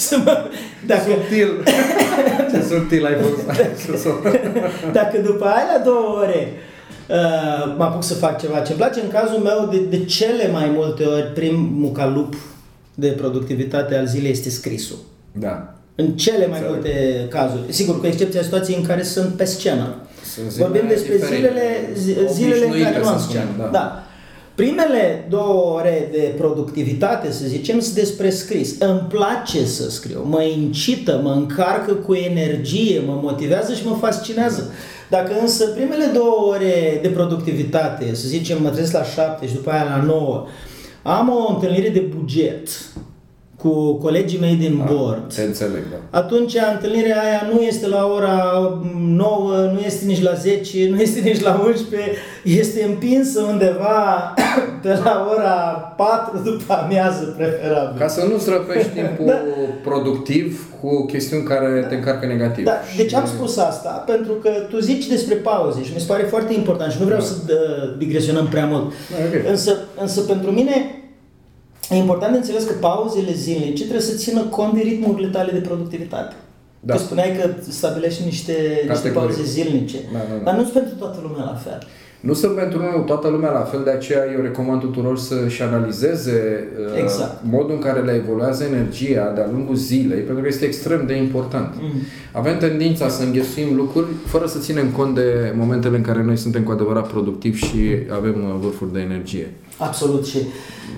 [0.00, 0.50] să mă,
[0.86, 1.02] dacă...
[1.10, 1.64] Subtil.
[2.52, 3.60] ce subtil ai fost.
[4.98, 6.52] dacă după alea două ore
[7.08, 10.48] uh, mă apuc să fac ceva ce îmi place, în cazul meu de, de cele
[10.52, 12.34] mai multe ori primul calup
[12.94, 14.98] de productivitate al zilei este scrisul.
[15.32, 15.74] Da.
[15.94, 16.70] În cele mai Înțeleg.
[16.70, 17.62] multe cazuri.
[17.68, 19.94] Sigur, cu excepția situației în care sunt pe scenă.
[20.34, 21.90] Sunt Vorbim despre zilele,
[22.32, 23.48] zilele în care nu am scenă.
[23.58, 23.68] Da.
[23.72, 24.04] da.
[24.60, 28.74] Primele două ore de productivitate, să zicem, sunt despre scris.
[28.78, 34.72] Îmi place să scriu, mă incită, mă încarcă cu energie, mă motivează și mă fascinează.
[35.10, 39.70] Dacă însă primele două ore de productivitate, să zicem, mă trezesc la șapte și după
[39.70, 40.46] aia la nouă,
[41.02, 42.68] am o întâlnire de buget,
[43.62, 45.34] cu colegii mei din da, board.
[45.34, 46.18] Te înțeleg, da.
[46.18, 48.34] Atunci întâlnirea aia nu este la ora
[48.98, 52.10] 9, nu este nici la 10, nu este nici la 11,
[52.44, 54.34] este împinsă undeva
[54.82, 55.50] pe la ora
[55.96, 57.98] 4 după amiază preferabil.
[57.98, 59.40] Ca să nu-ți răpești timpul da.
[59.82, 62.64] productiv cu chestiuni care te încarcă negativ.
[62.64, 62.96] Da, și...
[62.96, 66.54] deci am spus asta pentru că tu zici despre pauze și mi se pare foarte
[66.54, 67.26] important și nu vreau da.
[67.26, 67.34] să
[67.98, 68.92] digresionăm prea mult.
[69.10, 69.50] Da, okay.
[69.50, 70.99] însă, însă pentru mine
[71.90, 75.58] E important de înțeles că pauzele zilnice trebuie să țină cont de ritmurile tale de
[75.58, 76.34] productivitate.
[76.80, 76.94] Da.
[76.94, 78.52] Tu spuneai că stabilești niște,
[78.88, 80.44] niște pauze zilnice, da, da, da.
[80.44, 81.78] dar nu sunt pentru toată lumea la fel.
[82.20, 87.02] Nu sunt pentru toată lumea la fel, de aceea eu recomand tuturor să-și analizeze uh,
[87.02, 87.40] exact.
[87.42, 91.74] modul în care le evoluează energia de-a lungul zilei, pentru că este extrem de important.
[91.80, 91.90] Mm.
[92.32, 96.62] Avem tendința să înghesuim lucruri fără să ținem cont de momentele în care noi suntem
[96.62, 99.46] cu adevărat productivi și avem uh, vârfuri de energie.
[99.80, 100.38] Absolut și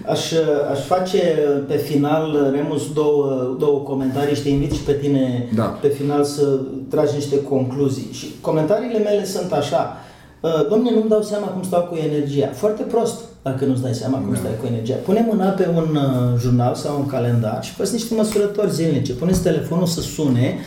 [0.06, 0.32] aș,
[0.70, 1.18] aș face
[1.66, 5.62] pe final, Remus, două, două comentarii și te invit și pe tine da.
[5.62, 6.58] pe final să
[6.88, 8.08] tragi niște concluzii.
[8.12, 9.96] Și comentariile mele sunt așa.
[10.40, 12.48] Uh, domne, nu-mi dau seama cum stau cu energia.
[12.52, 14.38] Foarte prost dacă nu-ți dai seama cum da.
[14.38, 14.94] stai cu energia.
[14.94, 19.12] Pune mâna pe un uh, jurnal sau un calendar și fă niște măsurători zilnice.
[19.12, 20.58] Puneți telefonul să sune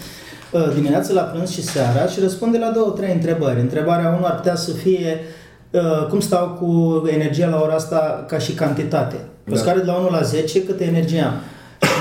[0.52, 3.60] uh, dimineața la prânz și seara și răspunde la două, trei întrebări.
[3.60, 5.20] Întrebarea 1 ar putea să fie
[6.10, 9.16] cum stau cu energia la ora asta ca și cantitate.
[9.44, 9.58] Pe da.
[9.58, 11.34] scară de la 1 la 10 câtă energie am.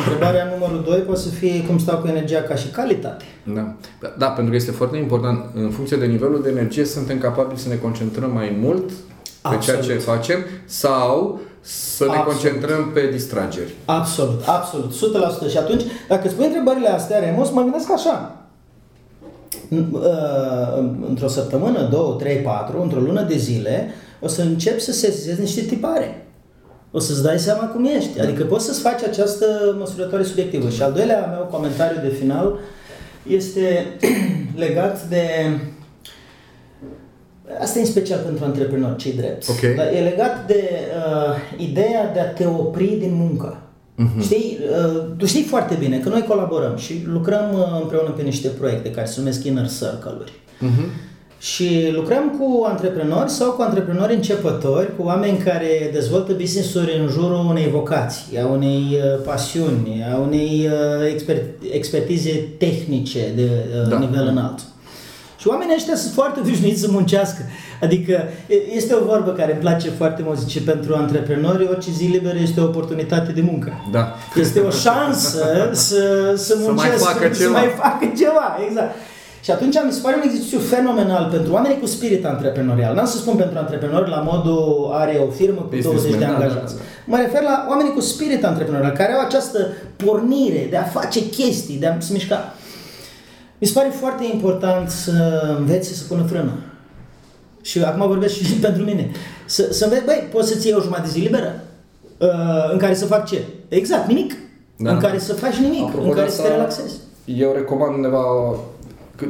[0.05, 3.25] Întrebarea numărul 2 poate să fie cum stau cu energia ca și calitate.
[3.55, 3.75] Da.
[4.18, 5.45] da, pentru că este foarte important.
[5.55, 8.91] În funcție de nivelul de energie, suntem capabili să ne concentrăm mai mult
[9.51, 12.41] pe ceea ce facem sau să ne absolut.
[12.41, 13.75] concentrăm pe distrageri.
[13.85, 14.93] Absolut, absolut,
[15.47, 15.51] 100%.
[15.51, 18.43] Și atunci, dacă spui întrebările astea, Remus, mă gândesc așa.
[19.71, 19.81] Uh,
[21.09, 23.91] într-o săptămână, două, trei, patru, într-o lună de zile,
[24.21, 26.25] o să încep să sesizez niște tipare
[26.97, 28.21] o să-ți dai seama cum ești.
[28.21, 29.47] Adică poți să-ți faci această
[29.79, 30.69] măsurătoare subiectivă.
[30.69, 32.59] Și al doilea meu comentariu de final
[33.29, 33.87] este
[34.65, 35.23] legat de...
[37.61, 39.49] Asta e în special pentru antreprenori, cei drept.
[39.49, 39.75] Okay.
[39.75, 43.62] Dar e legat de uh, ideea de a te opri din muncă.
[43.99, 44.22] Uh-huh.
[44.22, 48.49] Știi, uh, tu știi foarte bine că noi colaborăm și lucrăm uh, împreună pe niște
[48.49, 50.32] proiecte care se numesc Inner Circle-uri.
[50.32, 51.12] Uh-huh.
[51.38, 57.47] Și lucrăm cu antreprenori sau cu antreprenori începători, cu oameni care dezvoltă business-uri în jurul
[57.49, 63.42] unei vocații, a unei uh, pasiuni, a unei uh, exper- expertize tehnice de
[63.82, 63.99] uh, da.
[63.99, 64.61] nivel înalt.
[65.45, 67.42] Și oamenii ăștia sunt foarte obișnuiți să muncească.
[67.80, 68.24] Adică
[68.74, 72.61] este o vorbă care îmi place foarte mult, zice, pentru antreprenori orice zi liberă este
[72.61, 73.72] o oportunitate de muncă.
[73.92, 74.14] Da.
[74.34, 77.59] Este o șansă să, să muncească, să mai facă să, ceva.
[77.59, 78.95] Să mai facă ceva, exact.
[79.45, 82.95] Și atunci mi se pare un exercițiu fenomenal pentru oamenii cu spirit antreprenorial.
[82.95, 86.74] N-am să spun pentru antreprenori la modul are o firmă cu Business 20 de angajați.
[86.74, 87.12] Da, da, da.
[87.12, 89.59] Mă refer la oamenii cu spirit antreprenorial, care au această
[89.97, 92.55] pornire de a face chestii, de a se mișca.
[93.65, 95.12] Mi se pare foarte important să
[95.59, 96.53] înveți să pună frână.
[97.62, 99.11] Și acum vorbesc și pentru mine.
[99.45, 101.61] Să, să înveți, băi, poți să-ți iei o jumătate de zi liberă?
[102.19, 103.45] Uh, în care să fac ce?
[103.69, 104.35] Exact, nimic.
[104.77, 104.91] Da.
[104.91, 106.95] În care să faci nimic, Apropo în care să te relaxezi.
[107.25, 108.25] Eu recomand undeva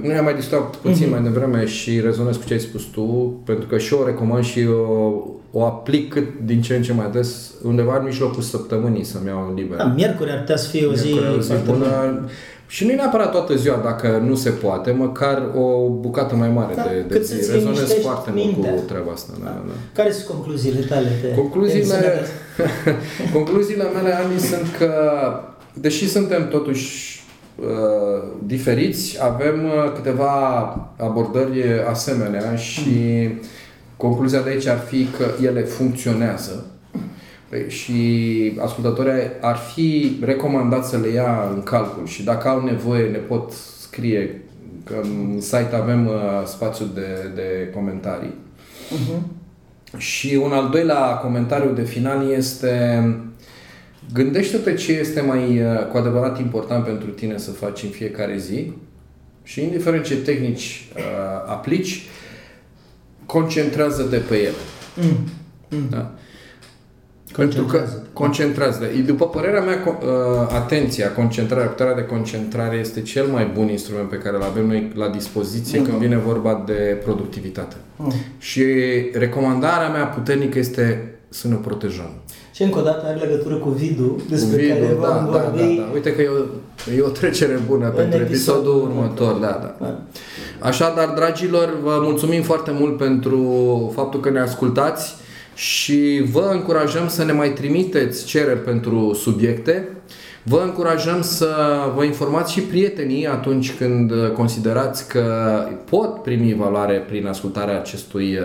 [0.02, 1.10] nu am mai discutat puțin mm-hmm.
[1.10, 3.02] mai devreme și rezonez cu ce ai spus tu,
[3.44, 6.92] pentru că și eu o recomand și eu o aplic cât din ce în ce
[6.92, 9.78] mai des, undeva în mijlocul săptămânii să-mi iau liber.
[9.78, 12.20] Da, miercuri ar putea să fie o zi, o zi bună.
[12.66, 16.74] Și nu e neapărat toată ziua, dacă nu se poate, măcar o bucată mai mare
[16.74, 17.50] da, de, de zi.
[17.50, 18.70] Rezonez foarte mintea.
[18.70, 19.32] mult cu treaba asta.
[19.42, 19.44] Da.
[19.44, 19.72] Da, da.
[19.92, 21.08] Care sunt concluziile tale?
[21.22, 22.20] De, concluziile,
[23.36, 24.92] concluziile mele, Ani, sunt că,
[25.72, 27.14] deși suntem totuși
[27.60, 30.30] Uh, diferiți, avem uh, câteva
[30.96, 33.28] abordări asemenea și
[33.96, 36.73] concluzia de aici ar fi că ele funcționează păi,
[37.68, 43.18] și ascultătorii ar fi recomandat să le ia în calcul și dacă au nevoie ne
[43.18, 44.40] pot scrie
[44.84, 46.12] că în site avem uh,
[46.46, 48.34] spațiu de, de comentarii.
[48.90, 49.20] Uh-huh.
[49.96, 53.04] Și un al doilea comentariu de final este
[54.12, 58.72] Gândește-te ce este mai uh, cu adevărat important pentru tine să faci în fiecare zi
[59.42, 61.02] și indiferent ce tehnici uh,
[61.46, 62.02] aplici,
[63.26, 64.54] concentrează-te pe ele.
[64.96, 65.28] Mm.
[65.68, 65.88] Mm.
[65.90, 66.14] Da?
[67.36, 67.80] Pentru că
[68.12, 68.84] concentrează.
[69.06, 74.16] După părerea mea, uh, atenția, concentrarea, puterea de concentrare este cel mai bun instrument pe
[74.16, 75.84] care îl avem noi la dispoziție mm.
[75.84, 77.76] când vine vorba de productivitate.
[77.96, 78.12] Mm.
[78.38, 78.64] Și
[79.12, 82.10] recomandarea mea puternică este să ne protejăm.
[82.52, 85.76] Și încă o dată are legătură cu vidul despre Vidu, care da, vom da, vorbi.
[85.76, 85.90] Da, da.
[85.92, 89.32] Uite că e o, e o trecere bună pentru episodul, episodul următor.
[89.32, 89.86] Da, da.
[89.86, 90.02] da.
[90.58, 95.14] Așadar, dragilor, vă mulțumim foarte mult pentru faptul că ne ascultați
[95.54, 99.88] și vă încurajăm să ne mai trimiteți cereri pentru subiecte.
[100.42, 101.54] Vă încurajăm să
[101.94, 105.56] vă informați și prietenii atunci când considerați că
[105.90, 108.38] pot primi valoare prin ascultarea acestui,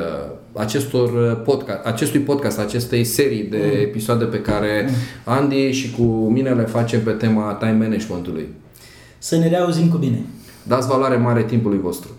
[0.54, 3.82] acestor podcast, acestui podcast, acestei serii de mm.
[3.82, 4.96] episoade pe care mm.
[5.24, 8.48] Andy și cu mine le facem pe tema time management-ului.
[9.18, 10.22] Să ne reauzim cu bine!
[10.64, 12.19] Dați valoare mare timpului vostru!